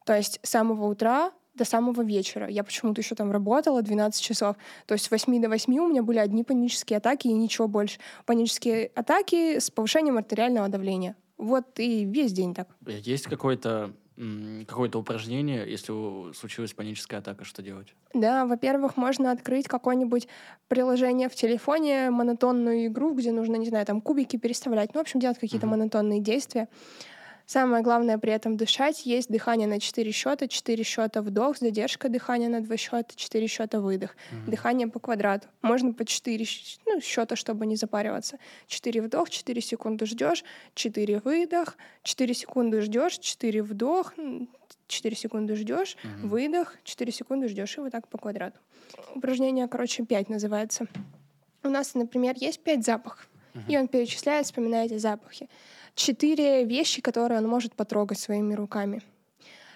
[0.05, 2.49] То есть с самого утра до самого вечера.
[2.49, 4.57] Я почему-то еще там работала 12 часов.
[4.87, 8.01] То есть с 8 до 8 у меня были одни панические атаки и ничего больше.
[8.27, 11.17] Панические атаки с повышением артериального давления.
[11.37, 12.69] Вот и весь день так.
[12.87, 17.95] Есть какое-то м, какое-то упражнение, если случилась паническая атака, что делать?
[18.13, 20.29] Да, во-первых, можно открыть какое-нибудь
[20.69, 24.95] приложение в телефоне, монотонную игру, где нужно, не знаю, там кубики переставлять.
[24.95, 25.77] Ну, в общем, делать какие-то Мгм.
[25.79, 26.69] монотонные действия.
[27.47, 29.05] Самое главное при этом дышать.
[29.05, 30.49] Есть дыхание на 4 счета.
[30.49, 34.17] 4 счета вдох, задержка дыхания на 2 счета, 4 счета выдох.
[34.33, 34.51] Мгм.
[34.51, 35.49] Дыхание по квадрату.
[35.61, 36.47] Можно по 4
[36.87, 38.39] ну, счета, чтобы не запариваться.
[38.67, 40.43] 4 вдох, 4 секунды ждешь,
[40.75, 44.15] 4 выдох, 4 секунды ждешь, 4 вдох,
[44.89, 46.29] 4 секунды ждешь, Мгм.
[46.29, 48.59] выдох, 4 секунды ждешь, и вот так по квадрату.
[49.15, 50.87] Упражнение, короче, 5 называется.
[51.63, 53.29] У нас, например, есть 5 запахов,
[53.69, 55.49] и он перечисляет, вспоминая эти запахи.
[55.95, 59.03] Четыре вещи, которые он может потрогать своими руками.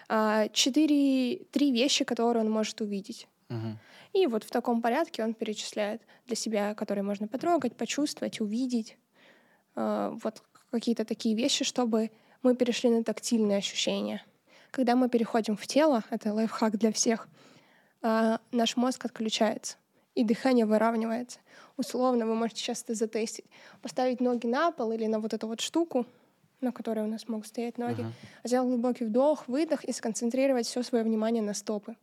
[0.09, 3.29] А, Четыре, три вещи, которые он может увидеть.
[3.49, 3.79] Мгм.
[4.13, 8.97] И вот в таком порядке он перечисляет для себя, которые можно потрогать, почувствовать, увидеть.
[9.75, 12.11] А, Вот какие-то такие вещи, чтобы
[12.43, 14.25] мы перешли на тактильные ощущения.
[14.71, 17.29] Когда мы переходим в тело, это лайфхак для всех,
[18.03, 19.77] а, наш мозг отключается,
[20.19, 21.39] и дыхание выравнивается.
[21.77, 23.45] Условно, вы можете сейчас это затестить.
[23.83, 26.07] Поставить ноги на пол или на вот эту вот штуку,
[26.61, 28.13] на которой у нас могут стоять ноги, Мгм.
[28.43, 31.95] сделать глубокий вдох, выдох и сконцентрировать все свое внимание на стопы.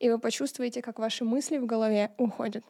[0.00, 2.62] И вы почувствуете, как ваши мысли в голове уходят.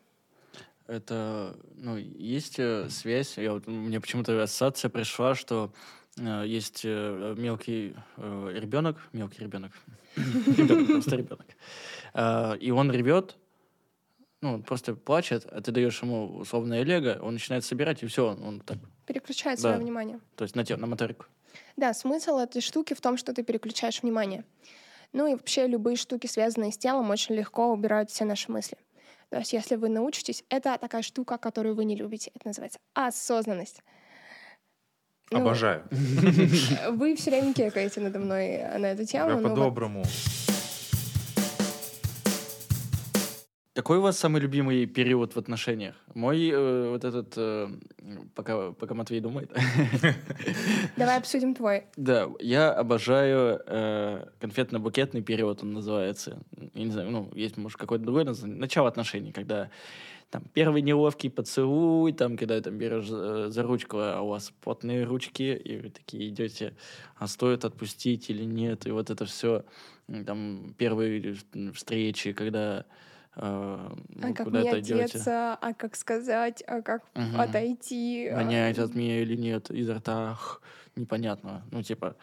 [0.87, 3.39] Это, ну, есть э, связь.
[3.39, 5.73] Я вот, мне почему-то ассоциация пришла, что
[6.17, 9.73] э, есть э, мелкий ребенок, мелкий ребенок,
[10.87, 11.47] просто ребенок,
[12.15, 13.37] А, и он ревет,
[14.43, 18.27] ну, он просто плачет, а ты даешь ему условное лего, он начинает собирать, и все,
[18.29, 19.63] он, он так, Переключает Да.
[19.71, 20.21] свое внимание.
[20.37, 21.25] то есть на, те- на моторику.
[21.77, 24.45] Да, смысл этой штуки в том, что ты переключаешь внимание.
[25.13, 28.77] Ну и вообще любые штуки, связанные с телом, очень легко убирают все наши мысли.
[29.31, 32.31] То есть если вы научитесь, это такая штука, которую вы не любите.
[32.35, 33.81] Это называется осознанность.
[35.31, 35.83] Ну, Обожаю.
[36.91, 39.31] Вы все время кекаете надо мной на эту тему.
[39.31, 39.57] Я ну вот
[43.75, 45.95] Какой у вас самый любимый период в отношениях?
[46.13, 47.69] Мой э, вот этот, э,
[48.35, 49.51] пока, пока Матвей думает.
[50.99, 51.85] Давай обсудим твой.
[51.97, 56.43] Да, я обожаю э, конфетно-букетный период, он называется.
[56.75, 58.59] Я не знаю, ну, есть, может, какое-то другое название.
[58.59, 59.71] Начало отношений, когда
[60.29, 65.05] там первый неловкий поцелуй, там, когда там берешь э, за ручку, а у вас потные
[65.05, 66.75] ручки, и вы такие идете,
[67.17, 69.65] а стоит отпустить или нет, и вот это все,
[70.27, 72.83] там, первые м, встречи, когда э,
[73.35, 73.93] А
[74.29, 75.19] вы как куда-то мне идете.
[75.19, 77.39] одеться, а как сказать, а как Мгм.
[77.41, 78.29] отойти.
[78.29, 80.61] а, Воняет от меня или нет, изо рта х,
[80.97, 81.65] непонятно.
[81.71, 82.17] Ну, типа,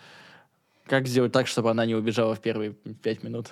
[0.85, 3.51] как сделать так, чтобы она не убежала в первые пять минут?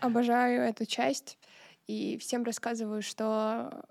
[0.00, 1.38] Обожаю эту часть
[1.86, 3.84] и всем рассказываю, что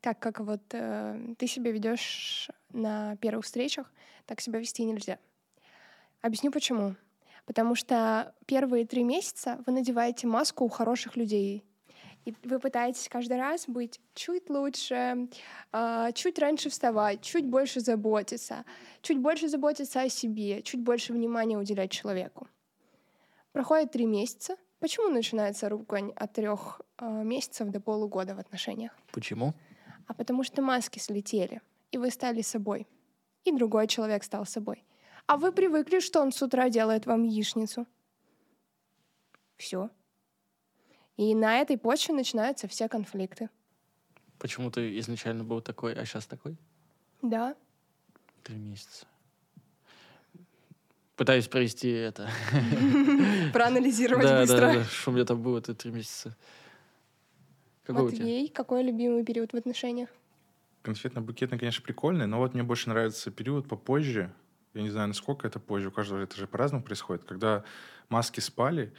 [0.00, 3.92] так как вот э, ты себя ведешь на первых встречах,
[4.26, 5.18] так себя вести нельзя.
[6.22, 6.96] Объясню почему.
[7.44, 11.64] Потому что первые три месяца вы надеваете маску у хороших людей.
[12.24, 15.28] И вы пытаетесь каждый раз быть чуть лучше,
[15.72, 18.64] а, чуть раньше вставать, чуть больше заботиться,
[19.00, 22.46] чуть больше заботиться о себе, чуть больше внимания уделять человеку.
[23.50, 24.56] Проходит три месяца.
[24.78, 28.92] Почему начинается ругань от трех а, месяцев до полугода в отношениях?
[29.12, 29.54] Почему?
[30.06, 32.86] А потому что маски слетели, и вы стали собой.
[33.44, 34.84] И другой человек стал собой.
[35.26, 37.86] А вы привыкли, что он с утра делает вам яичницу.
[39.56, 39.90] Все.
[41.16, 43.48] И на этой почве начинаются все конфликты.
[44.38, 46.56] Почему ты изначально был такой, а сейчас такой?
[47.22, 47.54] Да.
[48.42, 49.06] Три месяца.
[51.14, 52.28] Пытаюсь провести это.
[53.52, 54.56] Проанализировать Да, быстро.
[54.60, 54.84] да, да.
[54.84, 56.36] Что у меня там было, это три месяца.
[57.84, 58.18] Какой у тебя?
[58.20, 60.08] Матвей, какой любимый период в отношениях?
[60.82, 64.32] Конфетно-букетный, конечно, прикольный, но вот мне больше нравится период попозже.
[64.74, 67.24] Я не знаю, насколько это позже, у каждого это же по-разному происходит.
[67.24, 67.64] Когда
[68.08, 68.92] маски спали,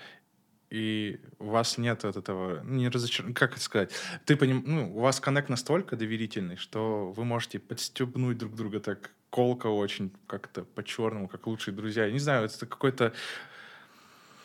[0.69, 3.31] и у вас нет вот этого, ну, не разочар...
[3.33, 3.91] как это сказать,
[4.25, 4.63] ты поним...
[4.65, 10.11] ну, у вас коннект настолько доверительный, что вы можете подстебнуть друг друга так колко очень,
[10.27, 12.09] как-то по-черному, как лучшие друзья.
[12.11, 13.13] Не знаю, это какой-то,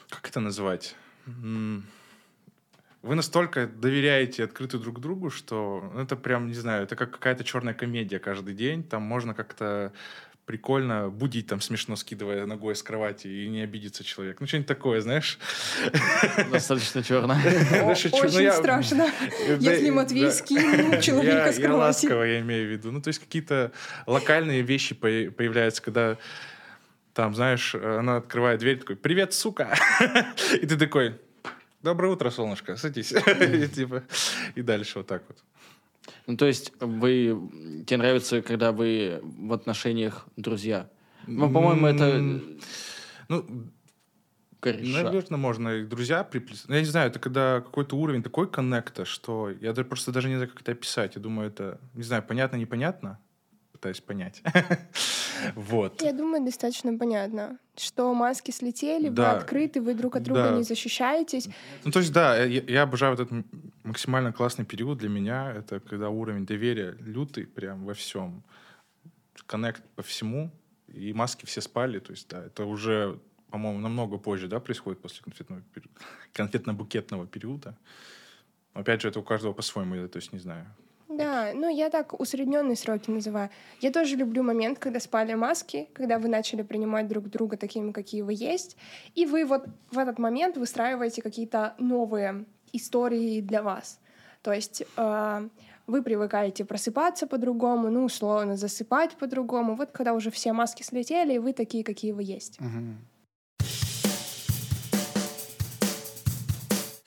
[0.09, 0.97] как это называть?
[1.27, 1.87] М,
[3.03, 7.45] Вы настолько доверяете открыто друг другу, что ну, это прям, не знаю, это как какая-то
[7.45, 8.83] черная комедия каждый день.
[8.83, 9.93] Там можно как-то
[10.49, 14.39] прикольно будить там смешно, скидывая ногой с кровати, и не обидится человек.
[14.41, 15.39] Ну, что-нибудь такое, знаешь.
[16.51, 17.35] Достаточно черно.
[17.71, 19.11] Ну, Очень я- страшно,
[19.61, 21.87] если Матвей скинул человека Я- с Я кровати.
[22.07, 22.91] ласково, я имею в виду.
[22.93, 23.73] Ну, то есть какие-то
[24.07, 26.17] локальные вещи по- появляются, когда
[27.13, 29.77] там, знаешь, она открывает дверь, такой, привет, сука!
[30.63, 31.21] И ты такой,
[31.83, 33.13] доброе утро, солнышко, садись.
[33.75, 34.03] Типа,
[34.55, 35.37] И дальше вот так вот.
[36.27, 37.85] Ну, то есть вы...
[37.87, 40.89] Тебе нравится, когда вы в отношениях друзья?
[41.27, 42.41] Ну, по-моему, это
[43.29, 43.71] Ну,
[44.61, 45.05] кореша.
[45.05, 46.73] Наверное, можно и друзья приплести.
[46.73, 50.51] Я не знаю, это когда какой-то уровень такой коннекта, что я просто даже не знаю,
[50.51, 51.15] как это описать.
[51.17, 53.19] Я думаю, это, не знаю, понятно, непонятно.
[53.81, 54.43] Пытаюсь понять.
[55.55, 56.03] Вот.
[56.03, 59.35] Я думаю, достаточно понятно, что маски слетели, Да.
[59.35, 60.57] вы открыты, вы друг от друга Да.
[60.57, 61.49] не защищаетесь.
[61.85, 63.31] Ну, то есть, да, я, я обожаю этот
[63.85, 65.53] максимально классный период для меня.
[65.53, 68.43] Это когда уровень доверия лютый прям во всем.
[69.47, 70.51] Коннект по всему.
[70.89, 72.01] И маски все спали.
[72.01, 76.01] То есть, да, это уже, по-моему, намного позже, да, происходит после конфетного периода,
[76.35, 77.77] конфетно-букетного периода.
[78.75, 80.67] Опять же, это у каждого по-своему, я, то есть, не знаю.
[81.19, 83.51] Да, ну я так усредненные сроки называю.
[83.81, 88.23] Я тоже люблю момент, когда спали маски, когда вы начали принимать друг друга такими, какие
[88.23, 88.77] вы есть,
[89.15, 94.01] и вы вот в этот момент выстраиваете какие-то новые истории для вас.
[94.43, 95.49] То есть э,
[95.89, 99.75] вы привыкаете просыпаться по-другому, ну, условно, засыпать по-другому.
[99.75, 102.59] Вот когда уже все маски слетели, и вы такие, какие вы есть.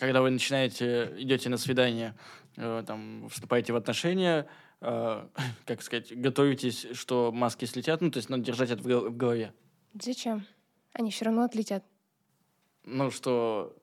[0.01, 2.15] Когда вы начинаете, идете на свидание,
[2.57, 4.47] э, там, вступаете в отношения,
[4.81, 5.27] э,
[5.67, 9.15] как сказать, готовитесь, что маски слетят, ну, то есть надо держать это в гол- в
[9.15, 9.53] голове.
[9.93, 10.43] Зачем?
[10.93, 11.83] Они все равно отлетят.
[12.83, 13.77] Ну, что,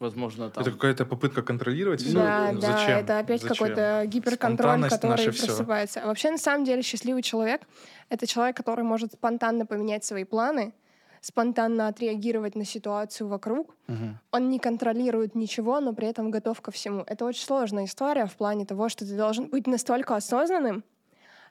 [0.00, 0.62] возможно, там...
[0.62, 2.14] Это какая-то попытка контролировать всё?
[2.14, 2.96] да, Ну, да, зачем?
[3.00, 3.54] это опять Зачем?
[3.58, 6.00] какой-то гиперконтроль, который просыпается.
[6.02, 7.60] А вообще, на самом деле, счастливый человек—
[8.08, 10.72] это человек, который может спонтанно поменять свои планы,
[11.20, 13.74] спонтанно отреагировать на ситуацию вокруг.
[13.86, 14.18] Мгм.
[14.30, 17.02] Он не контролирует ничего, но при этом готов ко всему.
[17.06, 20.84] Это очень сложная история в плане того, что ты должен быть настолько осознанным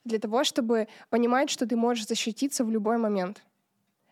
[0.05, 3.43] для того, чтобы понимать, что ты можешь защититься в любой момент.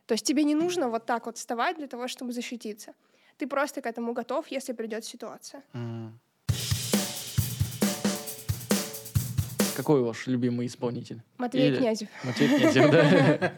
[0.05, 2.93] То есть тебе не нужно вот так вот вставать для того, чтобы защититься.
[3.37, 5.63] Ты просто к этому готов, если придет ситуация.
[5.73, 6.19] Мгм.
[9.75, 11.21] Какой ваш любимый исполнитель?
[11.38, 12.07] Матвей Или- Князев.
[12.23, 13.51] Матвей Князев, да?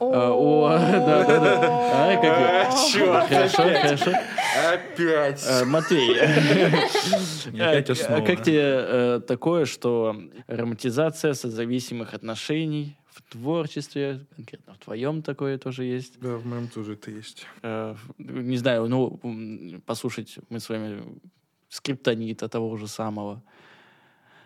[0.00, 1.60] А, О, да, да, да.
[1.60, 3.82] А, как- Чёрт, Хорошо, опять.
[3.82, 4.12] хорошо.
[4.72, 5.66] Опять.
[5.66, 6.16] Матвей,
[7.60, 8.24] а основа.
[8.24, 10.16] как тебе э, такое, что
[10.46, 16.20] романтизация созависимых отношений в творчестве, конкретно в твоем такое тоже есть?
[16.20, 17.46] Да, в моем тоже это есть.
[17.62, 19.18] Э, Не знаю, ну,
[19.86, 21.02] послушать мы с вами
[21.68, 23.42] скриптонита того же самого.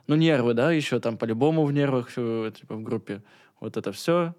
[0.06, 3.22] Ну, нервы, да, еще там по-любому в нервах, типа в группе.
[3.60, 4.34] Вот это все.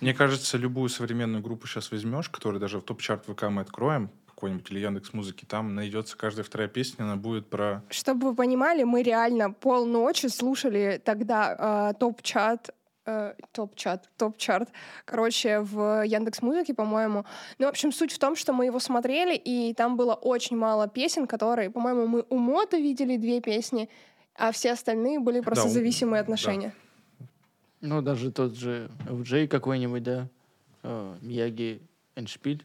[0.00, 4.70] Мне кажется, любую современную группу сейчас возьмешь, которую даже в топ-чарт ВК мы откроем, какой-нибудь
[4.70, 7.82] или Яндекс Музыки, там найдется каждая вторая песня, она будет про...
[7.88, 12.70] Чтобы вы понимали, мы реально полночи слушали тогда э, топ-чат
[13.06, 14.68] э, топ-чат, топ-чарт,
[15.04, 17.24] короче, в Яндекс Музыке, по-моему.
[17.58, 20.88] Ну, в общем, суть в том, что мы его смотрели, и там было очень мало
[20.88, 23.88] песен, которые, по-моему, мы у Мота видели две песни,
[24.36, 26.24] а все остальные были просто Да, зависимые да.
[26.24, 26.74] отношения.
[27.80, 30.28] Ну, даже тот же FJ какой-нибудь, да,
[30.82, 31.82] э, Мияги
[32.16, 32.64] Эншпиль,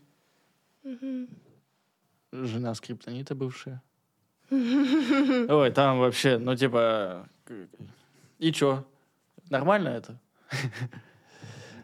[2.31, 3.81] жена скриптонита бывшая.
[4.51, 7.27] Ой, там вообще, ну, типа,
[8.39, 8.85] и чё?
[9.49, 10.19] Нормально это?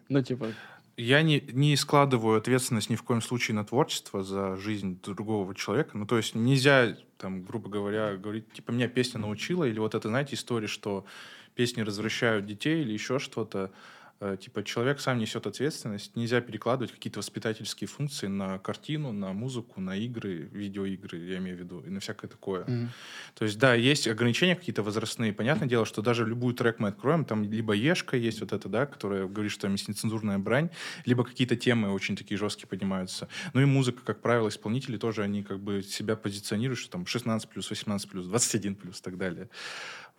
[0.07, 0.51] Ну, типа,
[0.97, 5.97] Я не, не складываю ответственность ни в коем случае на творчество за жизнь другого человека.
[5.97, 10.07] Ну, то есть нельзя, там, грубо говоря, говорить, типа, меня песня научила, или вот это,
[10.07, 11.05] знаете, история, что
[11.53, 13.71] песни развращают детей или еще что-то.
[14.19, 16.15] Э, Типа, человек сам несет ответственность.
[16.15, 21.59] Нельзя перекладывать какие-то воспитательские функции на картину, на музыку, на игры, видеоигры, я имею в
[21.59, 22.63] виду, и на всякое такое.
[22.65, 22.89] мгм.
[23.33, 25.33] То есть, да, есть ограничения какие-то возрастные.
[25.33, 28.85] Понятное дело, что даже любую трек мы откроем, там либо ешка есть вот это, да,
[28.85, 30.69] которая говорит, что там есть нецензурная брань,
[31.05, 33.27] либо какие-то темы очень такие жесткие поднимаются.
[33.53, 37.47] Ну и музыка, как правило, исполнители тоже, они как бы себя позиционируют, что там 16+,
[37.53, 39.49] 18+, 21+, и так далее.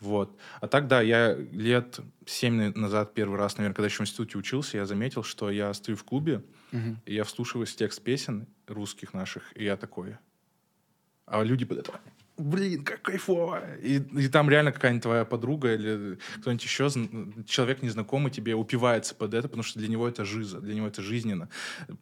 [0.01, 0.37] Вот.
[0.61, 4.77] А так, да, я лет 7 назад первый раз, наверное, когда еще в институте учился,
[4.77, 6.43] я заметил, что я стою в клубе,
[6.73, 7.01] Мгм.
[7.07, 10.17] и я вслушиваюсь в текст песен русских наших, и я такой.
[11.25, 12.01] А люди под это,
[12.39, 13.63] блин, как кайфово.
[13.83, 16.89] И, и там реально какая-нибудь твоя подруга или кто-нибудь еще,
[17.47, 21.03] человек незнакомый тебе упивается под это, потому что для него это жиза, для него это
[21.03, 21.49] жизненно.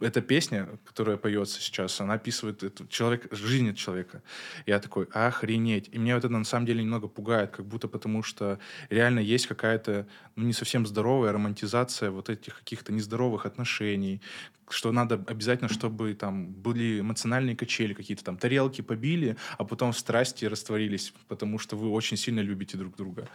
[0.01, 4.23] Эта песня, которая поется сейчас, она описывает эту человек, жизнь человека.
[4.67, 5.89] Я такой, охренеть.
[5.93, 8.59] И меня вот это на самом деле немного пугает, как будто потому что
[8.91, 10.07] реально есть какая-то
[10.37, 14.21] ну, не совсем здоровая романтизация вот этих каких-то нездоровых отношений,
[14.69, 19.99] что надо обязательно, чтобы там были эмоциональные качели какие-то, там тарелки побили, а потом в
[20.25, 23.29] страсти растворились, потому что вы очень сильно любите друг друга.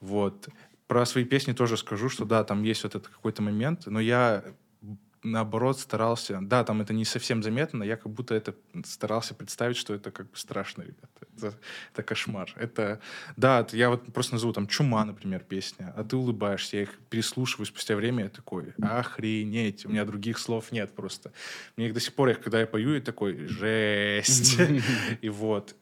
[0.00, 0.48] Вот.
[0.86, 4.44] Про свои песни тоже скажу, что да, там есть вот этот какой-то момент, но я
[5.26, 9.76] наоборот старался, да, там это не совсем заметно, но я как будто это старался представить,
[9.76, 11.08] что это как бы страшно, ребята.
[11.36, 11.54] Это,
[11.92, 12.52] это кошмар.
[12.56, 13.00] Это,
[13.36, 17.66] да, я вот просто назову там «Чума», например, песня, а ты улыбаешься, я их переслушиваю
[17.66, 21.32] спустя время, я такой, охренеть, у меня других слов нет просто.
[21.76, 24.58] Мне их до сих пор, их, когда я пою, я такой, жесть.
[25.20, 25.74] И вот.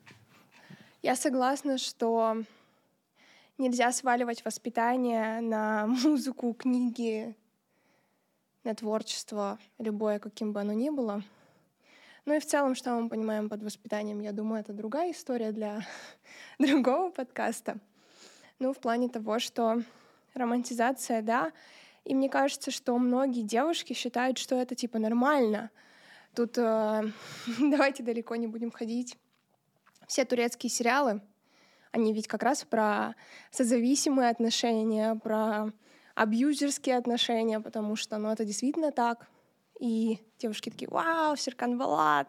[1.04, 2.44] Я согласна, что
[3.58, 7.36] нельзя сваливать воспитание на музыку, книги,
[8.62, 11.22] на творчество, любое, каким бы оно ни было.
[12.24, 15.86] Ну и в целом, что мы понимаем под воспитанием, я думаю, это другая история для
[16.58, 17.76] другого подкаста.
[18.58, 19.82] Ну, в плане того, что
[20.32, 21.52] романтизация, да,
[22.06, 25.70] и мне кажется, что многие девушки считают, что это типа нормально.
[26.34, 27.02] Тут э,
[27.58, 29.18] давайте далеко не будем ходить.
[30.14, 31.20] Все турецкие сериалы,
[31.90, 33.16] они ведь как раз про
[33.50, 35.72] созависимые отношения, про
[36.14, 39.26] абьюзерские отношения, потому что, ну, это действительно так.
[39.80, 42.28] И девушки такие, вау, Серкан Балат,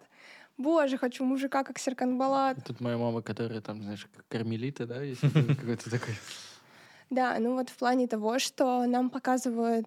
[0.57, 2.57] боже, хочу мужика, как Серкан Балат.
[2.65, 5.21] Тут моя мама, которая там, знаешь, как кармелита, да, есть
[5.59, 6.15] какой-то такой.
[7.11, 9.85] Да, ну вот в плане того, что нам показывают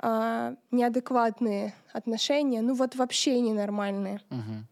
[0.00, 4.20] а, неадекватные отношения, ну вот вообще ненормальные.
[4.30, 4.66] Мгм.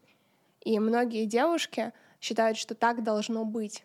[0.65, 1.93] И многие девушки
[2.23, 3.83] считают, что так должно быть.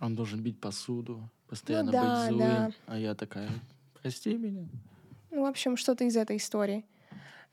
[0.00, 2.38] Он должен бить посуду, постоянно Ну да, быть злым.
[2.38, 2.70] да.
[2.86, 3.50] А я такая,
[4.00, 4.66] прости меня.
[5.30, 6.86] Ну, в общем, что-то из этой истории.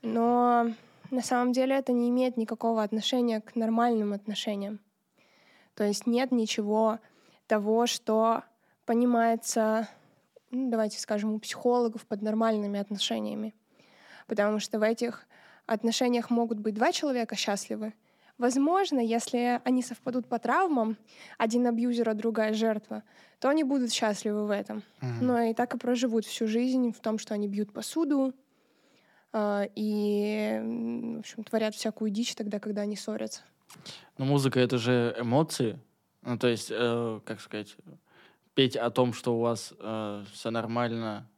[0.00, 0.72] Но
[1.10, 4.80] на самом деле это не имеет никакого отношения к нормальным отношениям.
[5.74, 6.98] То есть нет ничего
[7.46, 8.44] того, что
[8.86, 9.88] понимается,
[10.50, 13.54] ну, давайте скажем, у психологов под нормальными отношениями.
[14.26, 15.26] Потому что в этих
[15.66, 17.92] отношениях могут быть два человека счастливы.
[18.38, 20.98] Возможно, если они совпадут по травмам,
[21.38, 23.02] один абьюзер, а другая жертва,
[23.38, 24.82] то они будут счастливы в этом.
[25.00, 25.26] Мгм.
[25.26, 28.34] Но и так и проживут всю жизнь в том, что они бьют посуду
[29.32, 30.60] а, и,
[31.16, 33.40] в общем, творят всякую дичь тогда, когда они ссорятся.
[34.18, 35.78] Но музыка это же эмоции.
[36.22, 37.76] Ну, то есть, э, как сказать,
[38.54, 39.72] петь о том, что у вас
[40.32, 41.28] все нормально.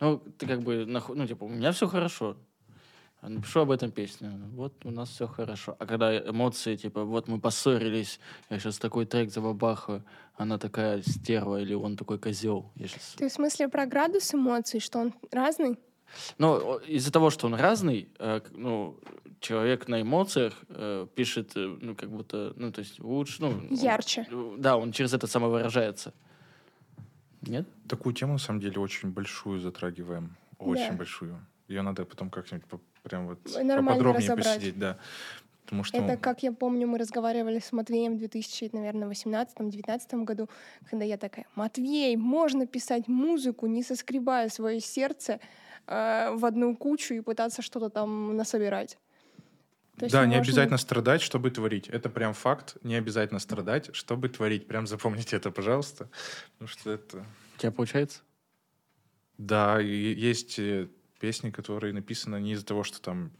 [0.00, 2.36] Ну, ты как бы, наху- ну, типа, у меня все хорошо.
[3.22, 4.30] Напишу об этом песню.
[4.54, 5.74] Вот у нас все хорошо.
[5.78, 10.04] А когда эмоции, типа, вот мы поссорились, я сейчас такой трек забабахаю,
[10.36, 12.70] она такая стерва, или он такой козел.
[12.76, 13.14] Я щас...
[13.16, 15.78] Ты в смысле про градус эмоций, что он разный?
[16.38, 18.98] Ну, из-за того, что он разный, э, ну,
[19.40, 23.48] человек на эмоциях э, пишет, э, ну, как будто, ну, то есть лучше, ну...
[23.48, 24.26] он- Ярче.
[24.30, 26.14] э, да, он через это самовыражается.
[27.42, 27.66] Нет?
[27.88, 30.36] Такую тему, на самом деле, очень большую затрагиваем.
[30.58, 30.96] Очень Да.
[30.96, 31.38] большую.
[31.68, 32.64] Ее надо потом как-нибудь
[33.08, 34.56] прям вот Нормально поподробнее разобрать.
[34.56, 34.98] посидеть, да.
[35.64, 40.48] Потому что Это, как я помню, мы разговаривали с Матвеем в 2000, наверное, 18-19 году,
[40.90, 45.40] когда я такая, Матвей, можно писать музыку, не соскребая свое сердце
[45.86, 48.98] э, в одну кучу и пытаться что-то там насобирать.
[49.98, 51.88] То есть да, не можно- обязательно страдать, чтобы творить.
[51.88, 52.76] Это прям факт.
[52.82, 54.66] Не обязательно страдать, чтобы творить.
[54.68, 56.08] Прям запомните это, пожалуйста.
[56.52, 57.26] Потому что это...
[57.56, 58.20] У тебя получается?
[59.38, 60.88] Да, есть э,
[61.18, 63.32] песни, которые написаны не из-за того, что там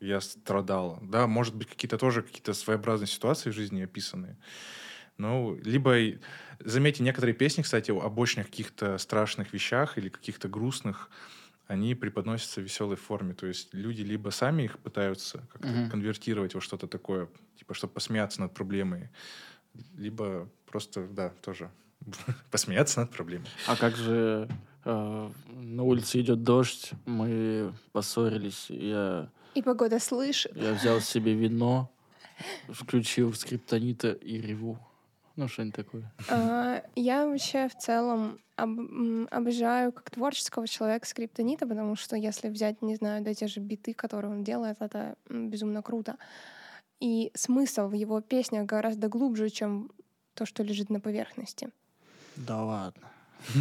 [0.00, 0.98] я страдал.
[1.02, 4.36] Да, может быть, какие-то тоже какие-то своеобразные ситуации в жизни описаны.
[5.16, 5.96] Ну, либо,
[6.60, 11.10] заметьте, некоторые песни, кстати, об очень каких-то страшных вещах или каких-то грустных,
[11.66, 13.34] они преподносятся в веселой форме.
[13.34, 15.90] То есть люди либо сами их пытаются как-то Мгм.
[15.90, 19.10] конвертировать во что-то такое, типа, чтобы посмеяться над проблемой,
[19.96, 21.70] либо просто, да, тоже
[22.50, 23.50] посмеяться над проблемой.
[23.64, 24.48] А как же
[24.92, 30.56] на улице идет дождь, мы поссорились, я, И погода слышит.
[30.56, 31.90] я взял себе вино,
[32.68, 34.78] включил скриптонита и реву.
[35.36, 36.12] Ну, что-нибудь такое.
[36.28, 42.82] А, Я вообще в целом об- обожаю как творческого человека скриптонита, потому что если взять,
[42.82, 46.16] не знаю, да, те же биты, которые он делает, это безумно круто.
[46.98, 49.92] И смысл в его песнях гораздо глубже, чем
[50.34, 51.70] то, что лежит на поверхности.
[52.36, 53.02] Да ладно.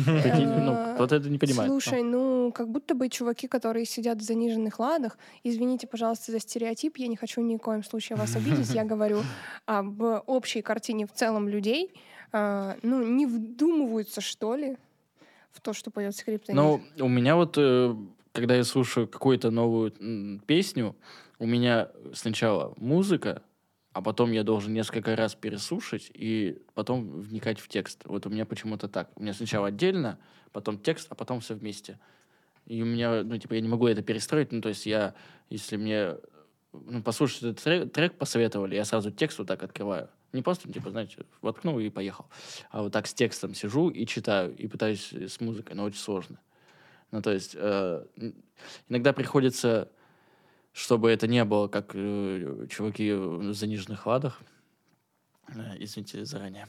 [0.05, 1.69] Такие, ну, Э, вот это не понимает.
[1.69, 6.97] Слушай, ну, как будто бы чуваки, которые сидят в заниженных ладах, извините, пожалуйста, за стереотип,
[6.97, 9.21] я не хочу ни в коем случае вас обидеть, я говорю
[9.65, 11.93] об общей картине в целом людей,
[12.32, 14.78] а, ну, не вдумываются, что ли,
[15.51, 16.55] в то, что поет скриптонит.
[16.55, 17.95] Ну, у меня вот, э,
[18.32, 19.91] когда я слушаю какую-то новую
[20.45, 20.95] песню,
[21.39, 23.41] у меня сначала музыка,
[23.97, 28.03] а потом я должен несколько раз переслушать и потом вникать в текст.
[28.05, 29.09] Вот у меня почему-то так.
[29.15, 30.19] У меня сначала отдельно,
[30.51, 31.99] потом текст, а потом все вместе.
[32.67, 34.51] И у меня, ну, типа, я не могу это перестроить.
[34.51, 35.15] Ну, то есть я,
[35.49, 36.15] если мне
[36.73, 40.09] ну, послушать этот трек, трек посоветовали, я сразу текст вот так открываю.
[40.31, 42.27] Не просто, типа, знаете, воткнул и поехал.
[42.69, 46.39] А вот так с текстом сижу и читаю, и пытаюсь с музыкой, но очень сложно.
[47.09, 48.05] Ну, то есть э,
[48.89, 49.89] иногда приходится,
[50.78, 54.39] чтобы это не было, как э, чуваки в заниженных ладах,
[55.49, 56.67] э, извините заранее,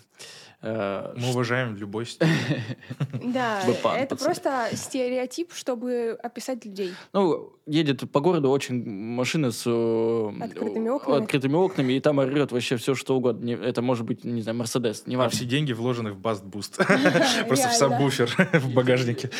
[0.63, 2.27] э, Мы уважаем любой стиль.
[3.23, 3.61] Да,
[3.97, 6.95] это просто стереотип, чтобы описать людей.
[7.13, 11.23] Ну, едет по городу очень машина с э, Открытыми окнами?
[11.23, 13.45] открытыми окнами, и там орет вообще все, что угодно.
[13.45, 15.37] Не- Это может быть, не знаю, Мерседес, А неважно.
[15.37, 16.77] все деньги вложены в bass boost.
[17.49, 19.31] Просто в сабвуфер в багажнике.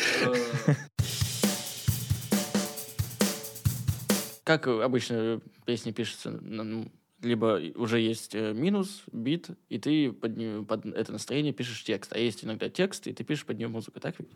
[4.49, 6.91] Как обычно песни пишутся, ну,
[7.21, 12.11] либо уже есть э, минус, бит, и ты под, под это настроение пишешь текст.
[12.13, 14.27] А есть иногда текст, и ты пишешь под нее музыку, так ведь?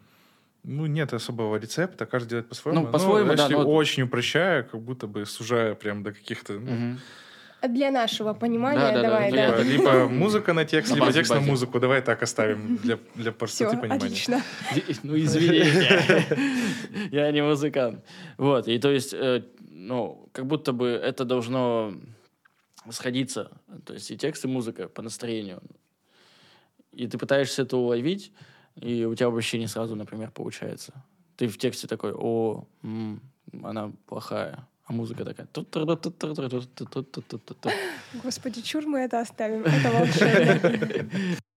[0.61, 2.85] Ну, нет особого рецепта, каждый делает по-своему.
[2.85, 6.59] Ну, по-своему, да, Если но- очень упрощая, как будто бы сужая прям до каких-то...
[6.59, 6.99] ну, Мгм.
[7.69, 9.51] Для нашего понимания Да, да, да, давай, ну, да.
[9.51, 11.49] Типа, Либо музыка на текст, На либо базе, текст на базе.
[11.51, 11.79] музыку.
[11.79, 14.05] Давай так оставим для, для Все, простоты понимания.
[14.05, 14.41] отлично.
[15.03, 16.37] Ну, извините.
[17.11, 18.03] Я не музыкант.
[18.37, 21.93] Вот, и то есть, э, ну, как будто бы это должно
[22.89, 23.49] сходиться.
[23.85, 25.61] То есть и текст, и музыка по настроению.
[26.91, 28.31] И ты пытаешься это уловить,
[28.75, 30.93] и у тебя вообще не сразу, например, получается.
[31.37, 33.21] Ты в тексте такой, о, м,
[33.63, 34.67] она плохая.
[34.85, 35.47] А музыка такая...
[38.23, 39.63] Господи, чур мы это оставим.
[39.63, 41.37] Это волшебно.